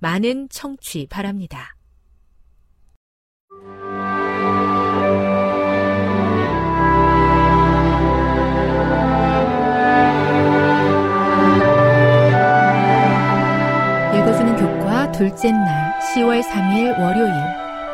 많은 0.00 0.48
청취 0.48 1.06
바랍니다. 1.08 1.76
둘째 15.20 15.52
날 15.52 15.98
10월 16.00 16.42
3일 16.42 16.98
월요일 16.98 17.34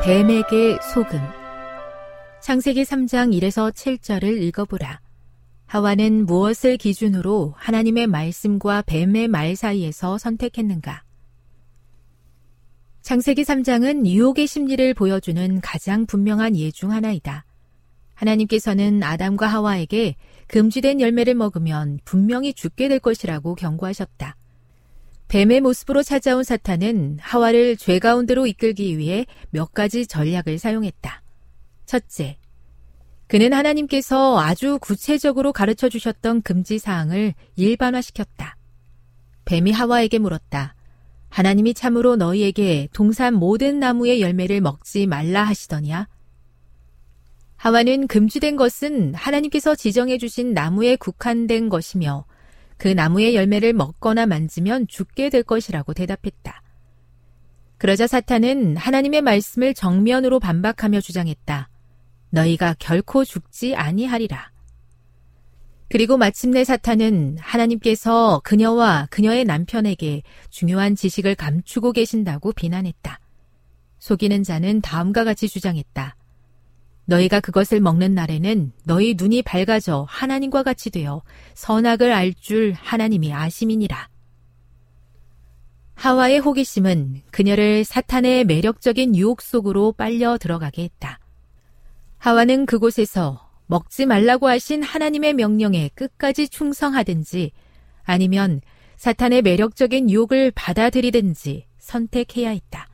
뱀에게 0.05 0.79
소금 0.81 1.19
창세기 2.41 2.85
3장 2.85 3.37
1에서 3.37 3.73
7절을 3.73 4.41
읽어보라. 4.43 5.01
하와는 5.67 6.27
무엇을 6.27 6.77
기준으로 6.77 7.53
하나님의 7.57 8.07
말씀과 8.07 8.83
뱀의 8.83 9.27
말 9.27 9.57
사이에서 9.57 10.19
선택했는가? 10.19 11.03
창세기 13.07 13.45
3장은 13.45 14.05
유혹의 14.05 14.49
심리를 14.49 14.93
보여주는 14.95 15.61
가장 15.61 16.07
분명한 16.07 16.57
예 16.57 16.73
중 16.73 16.91
하나이다. 16.91 17.45
하나님께서는 18.15 19.01
아담과 19.01 19.47
하와에게 19.47 20.17
금지된 20.49 21.01
열매를 21.01 21.35
먹으면 21.37 22.01
분명히 22.05 22.53
죽게 22.53 22.89
될 22.89 22.99
것이라고 22.99 23.55
경고하셨다. 23.55 24.37
뱀의 25.29 25.61
모습으로 25.61 26.03
찾아온 26.03 26.43
사탄은 26.43 27.19
하와를 27.21 27.77
죄 27.77 28.01
가운데로 28.01 28.49
이끌기 28.49 28.99
위해 28.99 29.27
몇 29.51 29.73
가지 29.73 30.09
전략을 30.09 30.59
사용했다. 30.59 31.23
첫째, 31.85 32.39
그는 33.29 33.53
하나님께서 33.53 34.41
아주 34.41 34.81
구체적으로 34.81 35.53
가르쳐 35.53 35.89
주셨던 35.89 36.43
금지 36.43 36.81
사항을 36.81 37.35
일반화시켰다. 37.55 38.57
뱀이 39.45 39.71
하와에게 39.71 40.19
물었다. 40.19 40.76
하나님이 41.37 41.75
참으로 41.75 42.17
너희에게 42.17 42.89
동산 42.95 43.35
모든 43.35 43.79
나무의 43.79 44.23
열매를 44.23 44.63
먹지 44.63 45.07
말라 45.07 45.45
하시더냐? 45.45 46.09
하와는 47.57 48.07
금지된 48.07 48.57
것은 48.57 49.13
하나님께서 49.13 49.75
지정해 49.75 50.17
주신 50.17 50.55
나무에 50.55 50.97
국한된 50.97 51.69
것이며 51.69 52.25
그 52.79 52.89
나무의 52.89 53.35
열매를 53.35 53.75
먹거나 53.75 54.25
만지면 54.25 54.87
죽게 54.89 55.29
될 55.29 55.43
것이라고 55.43 55.93
대답했다. 55.93 56.63
그러자 57.77 58.07
사탄은 58.07 58.79
하나님의 58.79 59.21
말씀을 59.21 59.75
정면으로 59.75 60.41
반박하며 60.41 61.03
주장했다. 61.03 61.69
너희가 62.31 62.77
결코 62.79 63.27
죽지 63.27 63.75
아니하리라. 63.77 64.53
그리고 65.89 66.17
마침내 66.17 66.65
사탄은 66.65 67.39
하나님께서 67.41 68.41
그녀와 68.43 69.07
그녀의 69.11 69.45
남편에게 69.45 70.23
중요한 70.51 70.97
지식을 70.97 71.37
감추고 71.37 71.93
계신다고 71.93 72.53
비난했다. 72.53 73.21
속이는 73.99 74.43
자는 74.43 74.81
다음과 74.81 75.25
같이 75.25 75.49
주장했다. 75.49 76.17
너희가 77.05 77.39
그것을 77.39 77.81
먹는 77.81 78.15
날에는 78.15 78.73
너희 78.85 79.15
눈이 79.17 79.43
밝아져 79.43 80.07
하나님과 80.09 80.65
같이 80.65 80.91
되어 80.91 81.23
선악을 81.55 82.13
알 82.13 82.35
줄 82.35 82.73
하나님이 82.73 83.33
아심이니라. 83.33 84.09
하와의 85.95 86.41
호기심은 86.41 87.23
그녀를 87.31 87.85
사탄의 87.85 88.45
매력적인 88.45 89.17
유혹 89.17 89.41
속으로 89.41 89.93
빨려 89.93 90.37
들어가게 90.37 90.83
했다. 90.83 91.21
하와는 92.19 92.67
그곳에서 92.67 93.46
먹지 93.67 94.07
말라고 94.07 94.49
하신 94.49 94.83
하나님의 94.83 95.35
명령에 95.35 95.91
끝까지 95.95 96.49
충성하든지 96.49 97.53
아니면 98.05 98.61
사탄의 98.97 99.43
매력적인 99.43 100.11
유혹을 100.11 100.53
받아들이든지 100.53 101.67
선택해야 101.79 102.51
했다. 102.51 102.89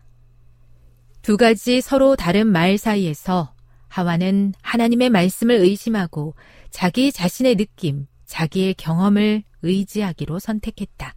두 1.21 1.37
가지 1.37 1.81
서로 1.81 2.17
다른 2.17 2.49
말 2.49 2.79
사이에서 2.79 3.55
하와는 3.89 4.55
하나님의 4.63 5.11
말씀을 5.11 5.57
의심하고 5.57 6.35
자기 6.71 7.13
자신의 7.13 7.57
느낌, 7.57 8.07
자기의 8.25 8.75
경험을 8.75 9.45
의지하기로 9.61 10.39
선택했다. 10.39 11.15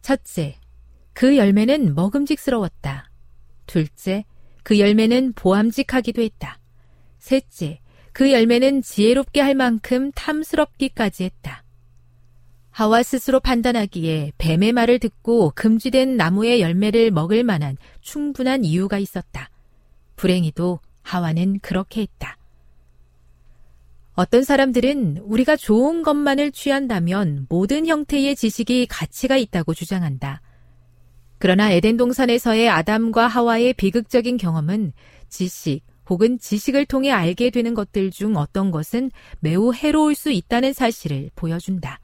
첫째, 0.00 0.58
그 1.12 1.36
열매는 1.36 1.94
먹음직스러웠다. 1.94 3.10
둘째, 3.66 4.24
그 4.62 4.78
열매는 4.78 5.32
보암직하기도 5.34 6.22
했다. 6.22 6.59
셋째, 7.20 7.80
그 8.12 8.32
열매는 8.32 8.82
지혜롭게 8.82 9.40
할 9.40 9.54
만큼 9.54 10.10
탐스럽기까지 10.12 11.24
했다. 11.24 11.62
하와 12.70 13.02
스스로 13.02 13.40
판단하기에 13.40 14.32
뱀의 14.38 14.72
말을 14.72 14.98
듣고 14.98 15.52
금지된 15.54 16.16
나무의 16.16 16.60
열매를 16.60 17.10
먹을 17.10 17.44
만한 17.44 17.76
충분한 18.00 18.64
이유가 18.64 18.98
있었다. 18.98 19.50
불행히도 20.16 20.80
하와는 21.02 21.60
그렇게 21.60 22.02
했다. 22.02 22.36
어떤 24.14 24.42
사람들은 24.44 25.18
우리가 25.24 25.56
좋은 25.56 26.02
것만을 26.02 26.52
취한다면 26.52 27.46
모든 27.48 27.86
형태의 27.86 28.36
지식이 28.36 28.86
가치가 28.86 29.36
있다고 29.36 29.72
주장한다. 29.72 30.42
그러나 31.38 31.70
에덴 31.70 31.96
동산에서의 31.96 32.68
아담과 32.68 33.26
하와의 33.26 33.72
비극적인 33.74 34.36
경험은 34.36 34.92
지식 35.28 35.80
혹은 36.10 36.40
지식을 36.40 36.86
통해 36.86 37.12
알게 37.12 37.50
되는 37.50 37.72
것들 37.72 38.10
중 38.10 38.36
어떤 38.36 38.72
것은 38.72 39.12
매우 39.38 39.72
해로울 39.72 40.16
수 40.16 40.32
있다는 40.32 40.72
사실을 40.72 41.30
보여준다. 41.36 42.00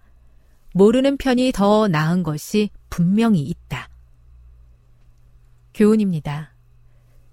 모르는 0.73 1.17
편이 1.17 1.53
더 1.53 1.89
나은 1.89 2.23
것이 2.23 2.71
분명히 2.89 3.41
있다. 3.41 3.91
교훈입니다. 5.75 6.55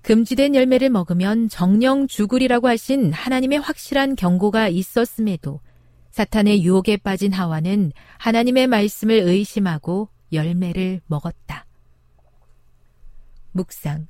금지된 0.02 0.56
열매를 0.56 0.90
먹으면 0.90 1.48
정령 1.48 2.08
죽으리라고 2.08 2.68
하신 2.68 3.14
하나님의 3.14 3.60
확실한 3.60 4.16
경고가 4.16 4.68
있었음에도 4.68 5.62
사탄의 6.10 6.64
유혹에 6.64 6.98
빠진 6.98 7.32
하와는 7.32 7.92
하나님의 8.18 8.68
말씀을 8.68 9.16
의심하고 9.16 10.10
열매를 10.32 11.02
먹었다. 11.06 11.66
묵상. 13.52 14.08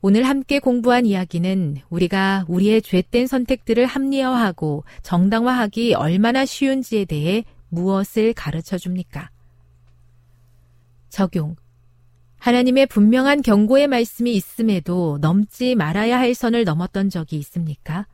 오늘 0.00 0.22
함께 0.22 0.60
공부한 0.60 1.06
이야기는 1.06 1.78
우리가 1.90 2.44
우리의 2.46 2.82
죄된 2.82 3.26
선택들을 3.26 3.84
합리화하고 3.84 4.84
정당화하기 5.02 5.94
얼마나 5.94 6.44
쉬운지에 6.44 7.04
대해 7.04 7.44
무엇을 7.68 8.32
가르쳐 8.32 8.78
줍니까? 8.78 9.30
적용. 11.08 11.56
하나님의 12.38 12.86
분명한 12.86 13.42
경고의 13.42 13.88
말씀이 13.88 14.32
있음에도 14.32 15.18
넘지 15.20 15.74
말아야 15.74 16.16
할 16.16 16.32
선을 16.32 16.62
넘었던 16.62 17.10
적이 17.10 17.38
있습니까? 17.38 18.06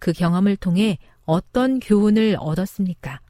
그 0.00 0.12
경험을 0.12 0.56
통해 0.56 0.98
어떤 1.24 1.78
교훈을 1.78 2.36
얻었습니까? 2.40 3.20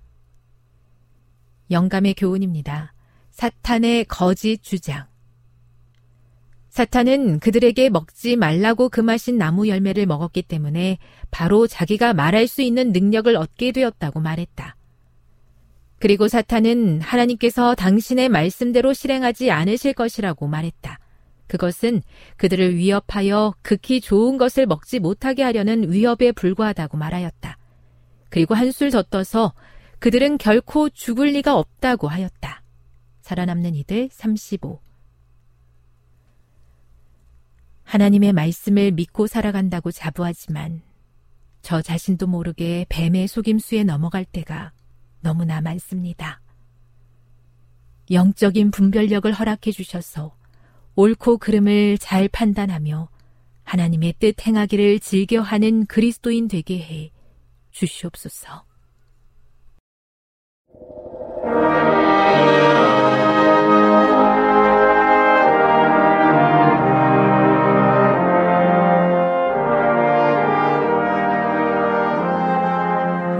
영감의 1.70 2.14
교훈입니다. 2.14 2.94
사탄의 3.32 4.06
거짓 4.06 4.62
주장. 4.62 5.11
사탄은 6.72 7.40
그들에게 7.40 7.90
먹지 7.90 8.36
말라고 8.36 8.88
금하신 8.88 9.36
나무 9.36 9.68
열매를 9.68 10.06
먹었기 10.06 10.40
때문에 10.40 10.96
바로 11.30 11.66
자기가 11.66 12.14
말할 12.14 12.48
수 12.48 12.62
있는 12.62 12.92
능력을 12.92 13.36
얻게 13.36 13.72
되었다고 13.72 14.20
말했다. 14.20 14.74
그리고 15.98 16.28
사탄은 16.28 17.02
하나님께서 17.02 17.74
당신의 17.74 18.30
말씀대로 18.30 18.94
실행하지 18.94 19.50
않으실 19.50 19.92
것이라고 19.92 20.46
말했다. 20.46 20.98
그것은 21.46 22.00
그들을 22.38 22.74
위협하여 22.74 23.54
극히 23.60 24.00
좋은 24.00 24.38
것을 24.38 24.64
먹지 24.64 24.98
못하게 24.98 25.42
하려는 25.42 25.92
위협에 25.92 26.32
불과하다고 26.32 26.96
말하였다. 26.96 27.58
그리고 28.30 28.54
한술 28.54 28.90
더 28.90 29.02
떠서 29.02 29.52
그들은 29.98 30.38
결코 30.38 30.88
죽을 30.88 31.32
리가 31.32 31.54
없다고 31.54 32.08
하였다. 32.08 32.62
살아남는 33.20 33.74
이들 33.74 34.08
35 34.10 34.80
하나님의 37.92 38.32
말씀을 38.32 38.90
믿고 38.92 39.26
살아간다고 39.26 39.92
자부하지만 39.92 40.80
저 41.60 41.82
자신도 41.82 42.26
모르게 42.26 42.86
뱀의 42.88 43.28
속임수에 43.28 43.84
넘어갈 43.84 44.24
때가 44.24 44.72
너무나 45.20 45.60
많습니다. 45.60 46.40
영적인 48.10 48.70
분별력을 48.70 49.30
허락해 49.30 49.72
주셔서 49.72 50.34
옳고 50.94 51.36
그름을 51.36 51.98
잘 51.98 52.28
판단하며 52.28 53.10
하나님의 53.64 54.14
뜻 54.18 54.46
행하기를 54.46 55.00
즐겨하는 55.00 55.84
그리스도인 55.84 56.48
되게 56.48 56.78
해 56.78 57.12
주시옵소서. 57.72 58.64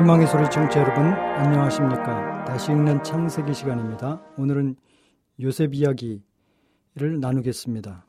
희망의 0.03 0.27
소리 0.27 0.43
청취자 0.51 0.81
여러분 0.81 1.05
안녕하십니까? 1.05 2.45
다시 2.45 2.73
읽는 2.73 3.05
창세기 3.05 3.55
시간입니다. 3.55 4.21
오늘은 4.37 4.75
요셉 5.41 5.75
이야기를 5.75 7.21
나누겠습니다. 7.21 8.05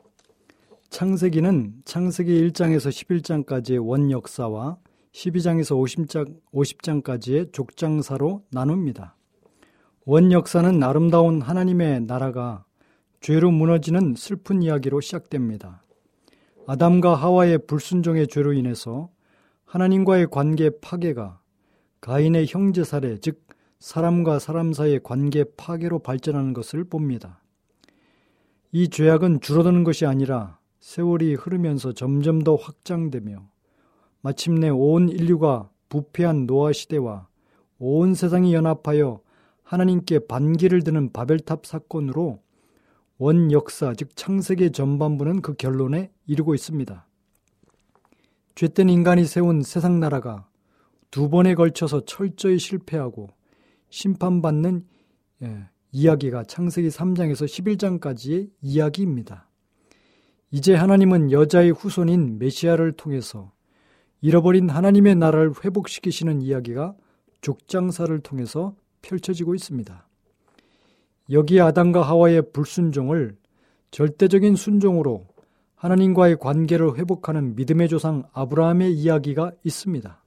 창세기는 0.90 1.82
창세기 1.84 2.48
1장에서 2.48 2.88
11장까지의 3.46 3.86
원 3.86 4.10
역사와 4.10 4.76
12장에서 5.12 5.80
50장, 5.80 6.34
50장까지의 6.52 7.52
족장사로 7.52 8.42
나눕니다. 8.50 9.14
원 10.04 10.32
역사는 10.32 10.82
아름다운 10.82 11.42
하나님의 11.42 12.06
나라가 12.06 12.64
죄로 13.20 13.52
무너지는 13.52 14.16
슬픈 14.16 14.62
이야기로 14.62 15.00
시작됩니다. 15.00 15.84
아담과 16.66 17.14
하와의 17.14 17.66
불순종의 17.68 18.26
죄로 18.26 18.52
인해서 18.52 19.10
하나님과의 19.64 20.26
관계 20.32 20.70
파괴가 20.80 21.43
가인의 22.04 22.44
형제 22.50 22.84
살해, 22.84 23.16
즉 23.16 23.46
사람과 23.78 24.38
사람 24.38 24.74
사이의 24.74 25.00
관계 25.02 25.42
파괴로 25.56 26.00
발전하는 26.00 26.52
것을 26.52 26.84
봅니다. 26.84 27.40
이 28.72 28.90
죄악은 28.90 29.40
줄어드는 29.40 29.84
것이 29.84 30.04
아니라 30.04 30.58
세월이 30.80 31.32
흐르면서 31.32 31.94
점점 31.94 32.42
더 32.44 32.56
확장되며 32.56 33.48
마침내 34.20 34.68
온 34.68 35.08
인류가 35.08 35.70
부패한 35.88 36.46
노아 36.46 36.72
시대와 36.72 37.26
온 37.78 38.12
세상이 38.12 38.52
연합하여 38.52 39.22
하나님께 39.62 40.26
반기를 40.26 40.82
드는 40.82 41.10
바벨탑 41.10 41.64
사건으로 41.64 42.42
원 43.16 43.50
역사, 43.50 43.94
즉 43.94 44.14
창세계 44.14 44.72
전반부는 44.72 45.40
그 45.40 45.54
결론에 45.54 46.10
이르고 46.26 46.54
있습니다. 46.54 47.06
죄된 48.56 48.90
인간이 48.90 49.24
세운 49.24 49.62
세상 49.62 50.00
나라가 50.00 50.46
두 51.14 51.28
번에 51.28 51.54
걸쳐서 51.54 52.06
철저히 52.06 52.58
실패하고 52.58 53.28
심판받는 53.88 54.84
예, 55.44 55.68
이야기가 55.92 56.42
창세기 56.42 56.88
3장에서 56.88 57.44
11장까지의 58.00 58.50
이야기입니다. 58.60 59.48
이제 60.50 60.74
하나님은 60.74 61.30
여자의 61.30 61.70
후손인 61.70 62.40
메시아를 62.40 62.94
통해서 62.94 63.52
잃어버린 64.22 64.68
하나님의 64.68 65.14
나라를 65.14 65.52
회복시키시는 65.64 66.42
이야기가 66.42 66.96
족장사를 67.42 68.18
통해서 68.18 68.74
펼쳐지고 69.00 69.54
있습니다. 69.54 70.08
여기에 71.30 71.60
아담과 71.60 72.02
하와의 72.02 72.50
불순종을 72.50 73.36
절대적인 73.92 74.56
순종으로 74.56 75.28
하나님과의 75.76 76.38
관계를 76.40 76.96
회복하는 76.96 77.54
믿음의 77.54 77.88
조상 77.88 78.24
아브라함의 78.32 78.92
이야기가 78.94 79.52
있습니다. 79.62 80.23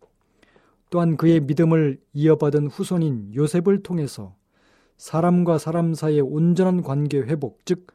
또한 0.90 1.18
그의 1.18 1.42
믿음을 1.42 2.00
이어받은 2.14 2.68
후손인 2.68 3.34
요셉을 3.36 3.84
통해서 3.84 4.36
사람과 4.98 5.58
사람 5.58 5.94
사이의 5.94 6.22
온전한 6.22 6.82
관계 6.82 7.20
회복, 7.20 7.66
즉 7.66 7.88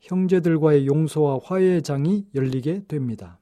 형제들과의 0.00 0.86
용서와 0.86 1.40
화해의 1.42 1.82
장이 1.82 2.26
열리게 2.34 2.84
됩니다. 2.88 3.38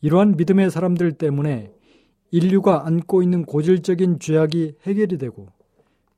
이러한 0.00 0.36
믿음의 0.36 0.70
사람들 0.70 1.12
때문에 1.12 1.72
인류가 2.30 2.86
안고 2.86 3.22
있는 3.22 3.44
고질적인 3.44 4.18
죄악이 4.18 4.74
해결이 4.82 5.18
되고 5.18 5.48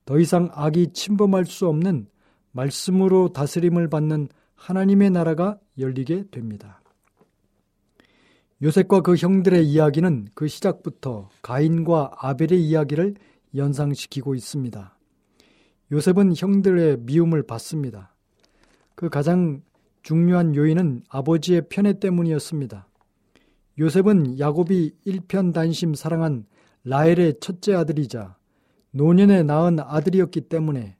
더 0.04 0.18
이상 0.18 0.50
악이 0.52 0.92
침범할 0.92 1.46
수 1.46 1.68
없는 1.68 2.08
말씀으로 2.52 3.28
다스림을 3.28 3.88
받는 3.88 4.28
하나님의 4.54 5.10
나라가 5.10 5.58
열리게 5.78 6.24
됩니다. 6.30 6.79
요셉과 8.62 9.00
그 9.00 9.16
형들의 9.16 9.66
이야기는 9.66 10.28
그 10.34 10.46
시작부터 10.46 11.30
가인과 11.40 12.12
아벨의 12.18 12.62
이야기를 12.62 13.14
연상시키고 13.54 14.34
있습니다. 14.34 14.98
요셉은 15.92 16.34
형들의 16.36 16.98
미움을 17.00 17.42
받습니다. 17.42 18.14
그 18.94 19.08
가장 19.08 19.62
중요한 20.02 20.54
요인은 20.54 21.04
아버지의 21.08 21.68
편애 21.70 21.98
때문이었습니다. 21.98 22.86
요셉은 23.78 24.38
야곱이 24.38 24.92
일편단심 25.04 25.94
사랑한 25.94 26.44
라헬의 26.84 27.36
첫째 27.40 27.74
아들이자 27.74 28.36
노년에 28.90 29.42
낳은 29.42 29.80
아들이었기 29.80 30.42
때문에 30.42 30.96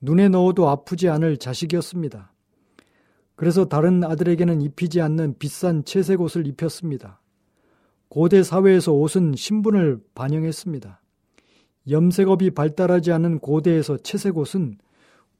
눈에 0.00 0.28
넣어도 0.28 0.68
아프지 0.68 1.08
않을 1.08 1.36
자식이었습니다. 1.36 2.32
그래서 3.36 3.66
다른 3.66 4.02
아들에게는 4.02 4.62
입히지 4.62 5.00
않는 5.02 5.36
비싼 5.38 5.84
채색 5.84 6.20
옷을 6.20 6.46
입혔습니다. 6.46 7.20
고대 8.08 8.42
사회에서 8.42 8.92
옷은 8.92 9.34
신분을 9.36 10.00
반영했습니다. 10.14 11.00
염색업이 11.88 12.50
발달하지 12.50 13.12
않은 13.12 13.38
고대에서 13.38 13.98
채색 13.98 14.38
옷은 14.38 14.78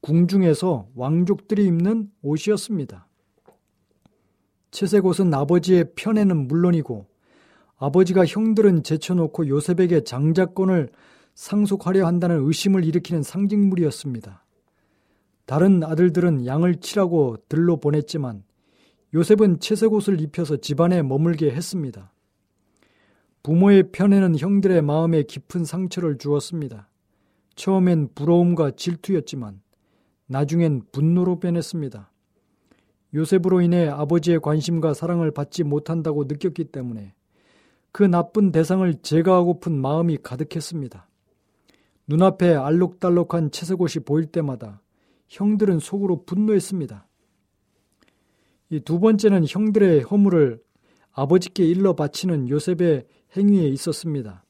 궁중에서 0.02 0.88
왕족들이 0.94 1.64
입는 1.64 2.10
옷이었습니다. 2.22 3.08
채색 4.70 5.06
옷은 5.06 5.32
아버지의 5.32 5.92
편에는 5.96 6.48
물론이고 6.48 7.06
아버지가 7.78 8.26
형들은 8.26 8.82
제쳐놓고 8.82 9.48
요셉에게 9.48 10.04
장자권을 10.04 10.90
상속하려 11.34 12.06
한다는 12.06 12.46
의심을 12.46 12.84
일으키는 12.84 13.22
상징물이었습니다. 13.22 14.45
다른 15.46 15.82
아들들은 15.84 16.44
양을 16.44 16.76
치라고 16.76 17.36
들로 17.48 17.78
보냈지만 17.78 18.42
요셉은 19.14 19.60
채색 19.60 19.92
옷을 19.92 20.20
입혀서 20.20 20.58
집안에 20.58 21.02
머물게 21.02 21.52
했습니다. 21.52 22.12
부모의 23.42 23.92
편에는 23.92 24.38
형들의 24.38 24.82
마음에 24.82 25.22
깊은 25.22 25.64
상처를 25.64 26.18
주었습니다. 26.18 26.88
처음엔 27.54 28.08
부러움과 28.14 28.72
질투였지만 28.72 29.60
나중엔 30.26 30.82
분노로 30.90 31.38
변했습니다. 31.38 32.10
요셉으로 33.14 33.60
인해 33.60 33.88
아버지의 33.88 34.40
관심과 34.40 34.94
사랑을 34.94 35.30
받지 35.30 35.62
못한다고 35.62 36.24
느꼈기 36.24 36.64
때문에 36.64 37.14
그 37.92 38.02
나쁜 38.02 38.50
대상을 38.50 38.92
제거하고픈 39.00 39.80
마음이 39.80 40.18
가득했습니다. 40.22 41.08
눈앞에 42.08 42.54
알록달록한 42.54 43.52
채색옷이 43.52 44.04
보일 44.04 44.26
때마다 44.26 44.82
형들은 45.28 45.78
속으로 45.78 46.25
분노했습니다. 46.25 47.06
이 48.71 48.80
두 48.80 48.99
번째는 48.99 49.47
형들의 49.49 50.02
허물을 50.02 50.61
아버지께 51.12 51.64
일러 51.64 51.95
바치는 51.95 52.49
요셉의 52.49 53.06
행위에 53.37 53.68
있었습니다. 53.68 54.45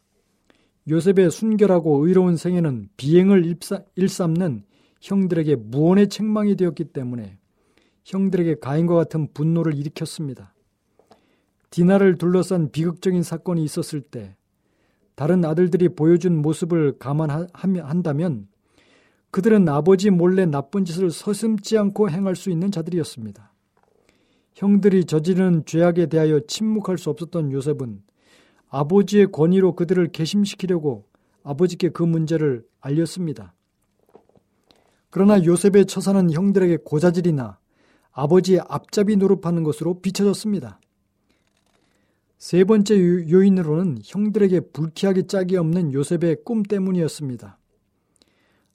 요셉의 0.89 1.31
순결하고 1.31 2.07
의로운 2.07 2.37
생애는 2.37 2.89
비행을 2.97 3.57
일삼는 3.97 4.65
형들에게 5.01 5.57
무언의 5.57 6.09
책망이 6.09 6.57
되었기 6.57 6.85
때문에 6.85 7.39
형들에게 8.05 8.57
가인과 8.61 8.95
같은 8.95 9.29
분노를 9.35 9.75
일으켰습니다. 9.77 10.55
디나를 11.71 12.17
둘러싼 12.17 12.71
비극적인 12.71 13.23
사건이 13.23 13.63
있었을 13.65 14.01
때 14.01 14.37
다른 15.15 15.45
아들들이 15.45 15.89
보여준 15.89 16.41
모습을 16.41 16.99
감안한다면 16.99 18.49
그들은 19.31 19.69
아버지 19.69 20.11
몰래 20.11 20.47
나쁜 20.47 20.85
짓을 20.85 21.11
서슴지 21.11 21.77
않고 21.79 22.11
행할 22.11 22.37
수 22.37 22.51
있는 22.51 22.71
자들이었습니다. 22.71 23.53
형들이 24.55 25.05
저지르는 25.05 25.67
죄악에 25.67 26.07
대하여 26.07 26.41
침묵할 26.41 26.97
수 26.97 27.11
없었던 27.11 27.53
요셉은 27.53 28.03
아버지의 28.69 29.31
권위로 29.31 29.75
그들을 29.75 30.09
개심시키려고 30.09 31.05
아버지께 31.43 31.91
그 31.91 32.03
문제를 32.03 32.65
알렸습니다. 32.81 33.55
그러나 35.11 35.43
요셉의 35.45 35.87
처사는 35.87 36.33
형들에게 36.33 36.79
고자질이나 36.85 37.59
아버지의 38.13 38.63
앞잡이 38.67 39.17
노릇하는 39.17 39.63
것으로 39.63 40.01
비춰졌습니다. 40.01 40.81
세 42.39 42.65
번째 42.65 42.99
요인으로는 42.99 43.99
형들에게 44.05 44.61
불쾌하기 44.73 45.27
짝이 45.27 45.57
없는 45.57 45.93
요셉의 45.93 46.39
꿈 46.45 46.63
때문이었습니다. 46.63 47.59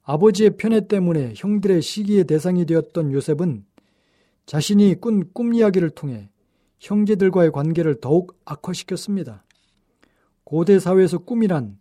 아버지의 0.04 0.58
편애 0.58 0.88
때문에 0.88 1.34
형들의 1.36 1.82
시기의 1.82 2.24
대상이 2.26 2.66
되었던 2.66 3.12
요셉은 3.14 3.66
자신이 4.46 4.96
꾼 5.00 5.32
꿈 5.34 5.54
이야기를 5.56 5.92
통해 5.92 6.30
형제들과의 6.80 7.52
관계를 7.52 8.00
더욱 8.02 8.40
악화시켰습니다. 8.46 9.46
고대 10.44 10.80
사회에서 10.80 11.20
꿈이란 11.20 11.78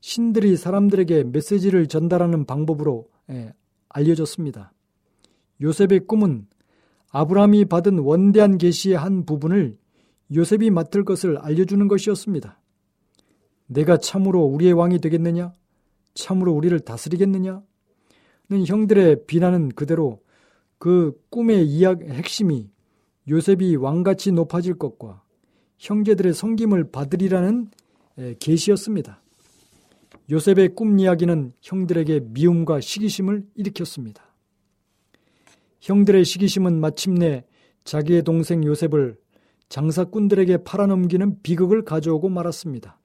신들이 0.00 0.56
사람들에게 0.56 1.24
메시지를 1.24 1.88
전달하는 1.88 2.44
방법으로 2.44 3.08
예, 3.30 3.52
알려졌습니다. 3.88 4.72
요셉의 5.60 6.06
꿈은 6.06 6.46
아브라함이 7.10 7.66
받은 7.66 7.98
원대한 7.98 8.58
계시의 8.58 8.96
한 8.96 9.24
부분을 9.24 9.78
요셉이 10.34 10.70
맡을 10.70 11.04
것을 11.04 11.38
알려주는 11.38 11.88
것이었습니다. 11.88 12.60
내가 13.66 13.96
참으로 13.96 14.42
우리의 14.44 14.72
왕이 14.72 14.98
되겠느냐? 14.98 15.52
참으로 16.14 16.52
우리를 16.52 16.78
다스리겠느냐? 16.80 17.62
는 18.50 18.66
형들의 18.66 19.26
비난은 19.26 19.70
그대로 19.70 20.20
그 20.78 21.18
꿈의 21.30 21.66
이야기 21.66 22.04
핵심이 22.06 22.68
요셉이 23.28 23.76
왕같이 23.76 24.32
높아질 24.32 24.74
것과 24.74 25.22
형제들의 25.78 26.34
섬김을 26.34 26.90
받으리라는 26.90 27.70
계시였습니다. 28.40 29.22
요셉의 30.30 30.74
꿈 30.74 30.98
이야기는 30.98 31.52
형들에게 31.62 32.20
미움과 32.24 32.80
시기심을 32.80 33.46
일으켰습니다. 33.54 34.22
형들의 35.80 36.24
시기심은 36.24 36.80
마침내 36.80 37.44
자기의 37.84 38.22
동생 38.22 38.64
요셉을 38.64 39.16
장사꾼들에게 39.68 40.58
팔아넘기는 40.58 41.42
비극을 41.42 41.84
가져오고 41.84 42.28
말았습니다. 42.28 42.98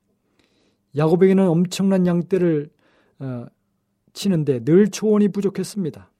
야곱에게는 0.95 1.47
엄청난 1.47 2.05
양떼를 2.05 2.69
어, 3.19 3.45
치는데 4.13 4.63
늘 4.63 4.89
초원이 4.89 5.29
부족했습니다. 5.29 6.11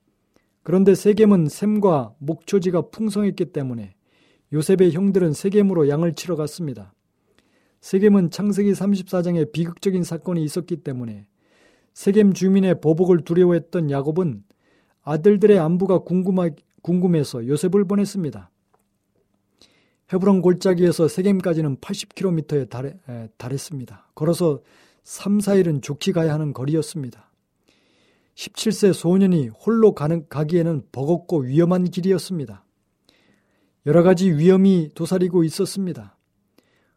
그런데 0.62 0.94
세겜은 0.94 1.48
샘과 1.48 2.14
목초지가 2.18 2.90
풍성했기 2.90 3.46
때문에 3.46 3.94
요셉의 4.52 4.92
형들은 4.92 5.32
세겜으로 5.32 5.88
양을 5.88 6.14
치러 6.14 6.36
갔습니다. 6.36 6.94
세겜은 7.80 8.30
창세기 8.30 8.72
34장에 8.72 9.52
비극적인 9.52 10.02
사건이 10.02 10.42
있었기 10.42 10.78
때문에 10.78 11.26
세겜 11.94 12.32
주민의 12.32 12.80
보복을 12.80 13.22
두려워했던 13.22 13.90
야곱은 13.90 14.44
아들들의 15.02 15.58
안부가 15.58 15.98
궁금하, 16.00 16.50
궁금해서 16.82 17.46
요셉을 17.46 17.84
보냈습니다. 17.86 18.50
헤브론 20.12 20.42
골짜기에서 20.42 21.08
세겜까지는 21.08 21.76
80km에 21.78 22.68
달해, 22.70 22.94
에, 23.08 23.28
달했습니다. 23.36 24.10
걸어서 24.14 24.60
3, 25.08 25.38
4일은 25.38 25.80
좋게 25.80 26.12
가야 26.12 26.34
하는 26.34 26.52
거리였습니다. 26.52 27.30
17세 28.34 28.92
소년이 28.92 29.48
홀로 29.48 29.94
가는, 29.94 30.28
가기에는 30.28 30.82
버겁고 30.92 31.44
위험한 31.44 31.84
길이었습니다. 31.84 32.62
여러 33.86 34.02
가지 34.02 34.30
위험이 34.30 34.90
도사리고 34.94 35.44
있었습니다. 35.44 36.18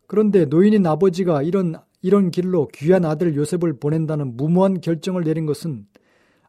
그런데 0.07 0.43
노인인 0.43 0.85
아버지가 0.85 1.41
이런, 1.41 1.75
이런 2.01 2.31
길로 2.31 2.67
귀한 2.73 3.05
아들 3.05 3.33
요셉을 3.33 3.79
보낸다는 3.79 4.35
무모한 4.35 4.81
결정을 4.81 5.23
내린 5.23 5.45
것은 5.45 5.87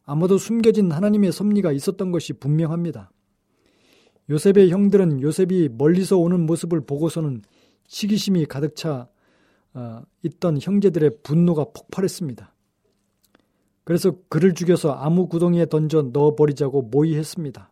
아마도 0.05 0.39
숨겨진 0.39 0.91
하나님의 0.91 1.31
섭리가 1.31 1.71
있었던 1.71 2.11
것이 2.11 2.33
분명합니다. 2.33 3.13
요셉의 4.31 4.71
형들은 4.71 5.23
요셉이 5.23 5.69
멀리서 5.79 6.19
오는 6.19 6.45
모습을 6.45 6.81
보고서는 6.85 7.43
시기심이 7.87 8.47
가득 8.47 8.75
차 8.75 9.07
어, 9.75 10.03
있던 10.23 10.59
형제들의 10.61 11.19
분노가 11.23 11.65
폭발했습니다. 11.65 12.53
그래서 13.85 14.15
그를 14.29 14.55
죽여서 14.55 14.93
아무 14.93 15.27
구덩이에 15.27 15.67
던져 15.67 16.03
넣어버리자고 16.13 16.83
모의했습니다. 16.83 17.71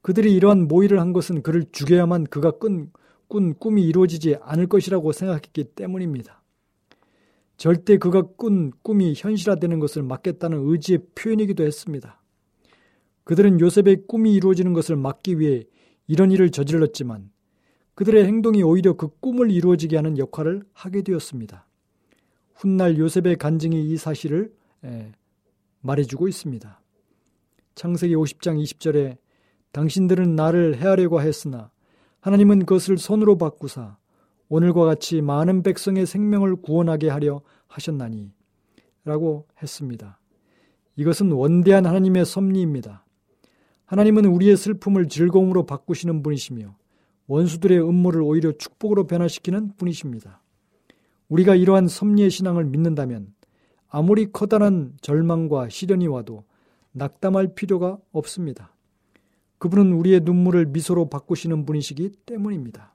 그들이 0.00 0.34
이러한 0.34 0.66
모의를 0.66 1.00
한 1.00 1.12
것은 1.12 1.42
그를 1.42 1.64
죽여야만 1.70 2.24
그가 2.24 2.52
꾼, 2.52 2.90
꾼 3.28 3.54
꿈이 3.54 3.82
이루어지지 3.84 4.36
않을 4.40 4.66
것이라고 4.66 5.12
생각했기 5.12 5.64
때문입니다. 5.74 6.42
절대 7.56 7.96
그가 7.96 8.22
꾼 8.36 8.72
꿈이 8.82 9.14
현실화되는 9.16 9.78
것을 9.78 10.02
막겠다는 10.02 10.68
의지의 10.68 10.98
표현이기도 11.14 11.64
했습니다. 11.64 12.20
그들은 13.24 13.60
요셉의 13.60 14.06
꿈이 14.08 14.34
이루어지는 14.34 14.72
것을 14.72 14.96
막기 14.96 15.38
위해 15.38 15.64
이런 16.08 16.32
일을 16.32 16.50
저질렀지만 16.50 17.30
그들의 17.94 18.24
행동이 18.24 18.62
오히려 18.62 18.94
그 18.94 19.08
꿈을 19.20 19.50
이루어지게 19.50 19.96
하는 19.96 20.16
역할을 20.18 20.62
하게 20.72 21.02
되었습니다. 21.02 21.66
훗날 22.54 22.98
요셉의 22.98 23.36
간증이 23.36 23.90
이 23.90 23.96
사실을 23.96 24.52
말해주고 25.80 26.28
있습니다. 26.28 26.80
창세기 27.74 28.14
50장 28.14 28.62
20절에 28.62 29.16
당신들은 29.72 30.36
나를 30.36 30.76
해하려고 30.76 31.20
했으나 31.20 31.70
하나님은 32.20 32.60
그것을 32.60 32.98
손으로 32.98 33.36
바꾸사 33.38 33.96
오늘과 34.48 34.84
같이 34.84 35.22
많은 35.22 35.62
백성의 35.62 36.06
생명을 36.06 36.56
구원하게 36.56 37.08
하려 37.08 37.40
하셨나니 37.66 38.32
라고 39.04 39.48
했습니다. 39.62 40.20
이것은 40.96 41.32
원대한 41.32 41.86
하나님의 41.86 42.26
섭리입니다. 42.26 43.04
하나님은 43.86 44.26
우리의 44.26 44.56
슬픔을 44.56 45.08
즐거움으로 45.08 45.64
바꾸시는 45.64 46.22
분이시며 46.22 46.76
원수들의 47.32 47.80
음모를 47.80 48.20
오히려 48.20 48.52
축복으로 48.52 49.06
변화시키는 49.06 49.76
분이십니다. 49.78 50.42
우리가 51.28 51.54
이러한 51.54 51.88
섭리의 51.88 52.28
신앙을 52.28 52.66
믿는다면 52.66 53.32
아무리 53.88 54.30
커다란 54.30 54.92
절망과 55.00 55.70
시련이 55.70 56.08
와도 56.08 56.44
낙담할 56.92 57.54
필요가 57.54 57.98
없습니다. 58.12 58.74
그분은 59.56 59.94
우리의 59.94 60.20
눈물을 60.20 60.66
미소로 60.66 61.08
바꾸시는 61.08 61.64
분이시기 61.64 62.10
때문입니다. 62.26 62.94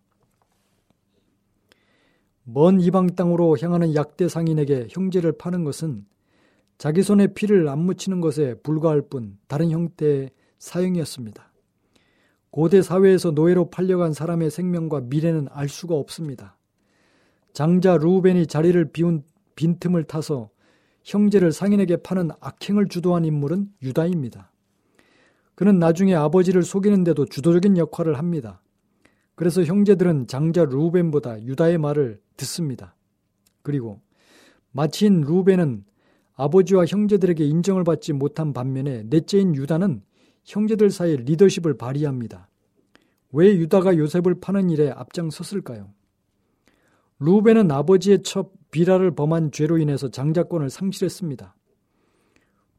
먼 2.43 2.79
이방 2.79 3.15
땅으로 3.15 3.57
향하는 3.59 3.95
약대 3.95 4.29
상인에게 4.29 4.87
형제를 4.91 5.31
파는 5.31 5.63
것은 5.63 6.05
자기 6.77 7.01
손에 7.01 7.33
피를 7.33 7.67
안 7.69 7.79
묻히는 7.79 8.21
것에 8.21 8.53
불과할 8.61 9.01
뿐 9.01 9.39
다른 9.47 9.71
형태의 9.71 10.29
사형이었습니다. 10.59 11.46
고대 12.57 12.81
사회에서 12.81 13.29
노예로 13.29 13.69
팔려간 13.69 14.13
사람의 14.13 14.49
생명과 14.49 15.01
미래는 15.01 15.47
알 15.51 15.69
수가 15.69 15.93
없습니다. 15.93 16.57
장자 17.53 17.97
루벤이 17.97 18.47
자리를 18.47 18.83
비운 18.93 19.21
빈틈을 19.55 20.05
타서 20.05 20.49
형제를 21.03 21.51
상인에게 21.51 21.97
파는 21.97 22.31
악행을 22.39 22.87
주도한 22.87 23.25
인물은 23.25 23.67
유다입니다. 23.83 24.51
그는 25.53 25.77
나중에 25.77 26.15
아버지를 26.15 26.63
속이는데도 26.63 27.25
주도적인 27.25 27.77
역할을 27.77 28.17
합니다. 28.17 28.63
그래서 29.35 29.61
형제들은 29.61 30.25
장자 30.25 30.65
루벤보다 30.65 31.43
유다의 31.43 31.77
말을 31.77 32.19
듣습니다. 32.37 32.95
그리고 33.61 34.01
마친 34.71 35.21
루벤은 35.21 35.85
아버지와 36.33 36.85
형제들에게 36.87 37.45
인정을 37.45 37.83
받지 37.83 38.13
못한 38.13 38.51
반면에 38.51 39.03
넷째인 39.03 39.53
유다는 39.53 40.01
형제들 40.47 40.89
사이에 40.89 41.17
리더십을 41.17 41.77
발휘합니다. 41.77 42.49
왜 43.33 43.53
유다가 43.57 43.97
요셉을 43.97 44.39
파는 44.39 44.69
일에 44.69 44.89
앞장섰을까요? 44.89 45.89
루벤은 47.19 47.69
아버지의 47.69 48.23
첩 48.23 48.53
비라를 48.71 49.13
범한 49.13 49.51
죄로 49.51 49.77
인해서 49.77 50.09
장자권을 50.09 50.69
상실했습니다. 50.69 51.53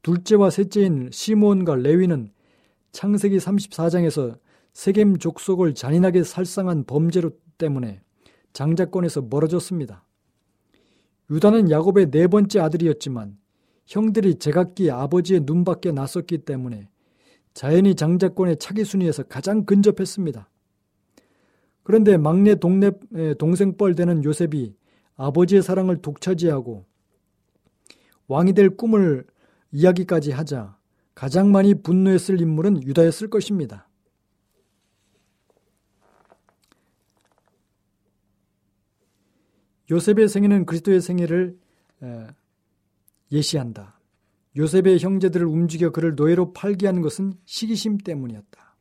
둘째와 0.01 0.49
셋째인 0.49 1.11
시몬과 1.13 1.77
레위는 1.77 2.33
창세기 2.93 3.37
34장에서 3.37 4.39
세겜 4.73 5.19
족속을 5.19 5.75
잔인하게 5.75 6.23
살상한 6.23 6.85
범죄로 6.85 7.33
때문에 7.59 8.01
장자권에서 8.55 9.23
멀어졌습니다. 9.23 10.05
유다는 11.31 11.71
야곱의 11.71 12.11
네 12.11 12.29
번째 12.29 12.61
아들이었지만 12.61 13.37
형들이 13.87 14.39
제각기 14.39 14.91
아버지의 14.91 15.41
눈밖에 15.45 15.93
났었기 15.93 16.39
때문에 16.39 16.89
자연히 17.55 17.95
장자권의 17.95 18.59
차기 18.59 18.85
순위에서 18.85 19.25
가장 19.25 19.64
근접했습니다. 19.64 20.49
그런데 21.83 22.17
막내 22.17 22.55
동네, 22.55 22.90
동생뻘 23.38 23.95
되는 23.95 24.23
요셉이 24.23 24.76
아버지의 25.17 25.62
사랑을 25.62 26.02
독차지하고 26.02 26.87
왕이 28.28 28.52
될 28.52 28.71
꿈을 28.76 29.26
이야기까지 29.73 30.33
하자 30.33 30.78
가장 31.14 31.50
많이 31.50 31.75
분노했을 31.75 32.40
인물은 32.40 32.85
유다였을 32.85 33.28
것입니다. 33.28 33.88
요셉의 39.90 40.28
생애는 40.28 40.67
그리스도의 40.67 41.00
생애를 41.00 41.59
예시한다. 43.33 43.98
요셉의 44.59 44.99
형제들을 44.99 45.47
움직여 45.47 45.91
그를 45.91 46.17
노예로 46.17 46.53
팔게 46.53 46.87
한 46.87 47.00
것은 47.00 47.35
시기심 47.45 47.99
때문이었다. 47.99 48.77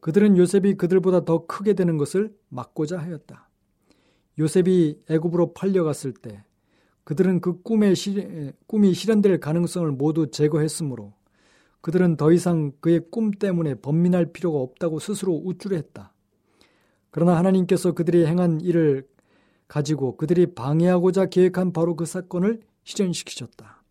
그들은 0.00 0.36
요셉이 0.36 0.74
그들보다 0.74 1.24
더 1.24 1.46
크게 1.46 1.74
되는 1.74 1.96
것을 1.96 2.34
막고자 2.48 2.98
하였다. 2.98 3.48
요셉이 4.38 5.04
애굽으로 5.08 5.54
팔려갔을 5.54 6.12
때 6.12 6.44
그들은 7.04 7.40
그 7.40 7.62
꿈의 7.62 7.94
시, 7.94 8.52
꿈이 8.66 8.92
실현될 8.92 9.38
가능성을 9.38 9.90
모두 9.92 10.30
제거했으므로 10.30 11.14
그들은 11.80 12.16
더 12.16 12.32
이상 12.32 12.72
그의 12.80 13.02
꿈 13.10 13.30
때문에 13.30 13.76
번민할 13.76 14.32
필요가 14.32 14.58
없다고 14.58 14.98
스스로 14.98 15.34
우쭐했다. 15.44 16.12
그러나 17.10 17.36
하나님께서 17.36 17.92
그들이 17.92 18.26
행한 18.26 18.60
일을 18.62 19.06
가지고 19.68 20.16
그들이 20.16 20.54
방해하고자 20.54 21.26
계획한 21.26 21.72
바로 21.72 21.94
그 21.94 22.04
사건을 22.04 22.62
실현시키셨다. 22.82 23.83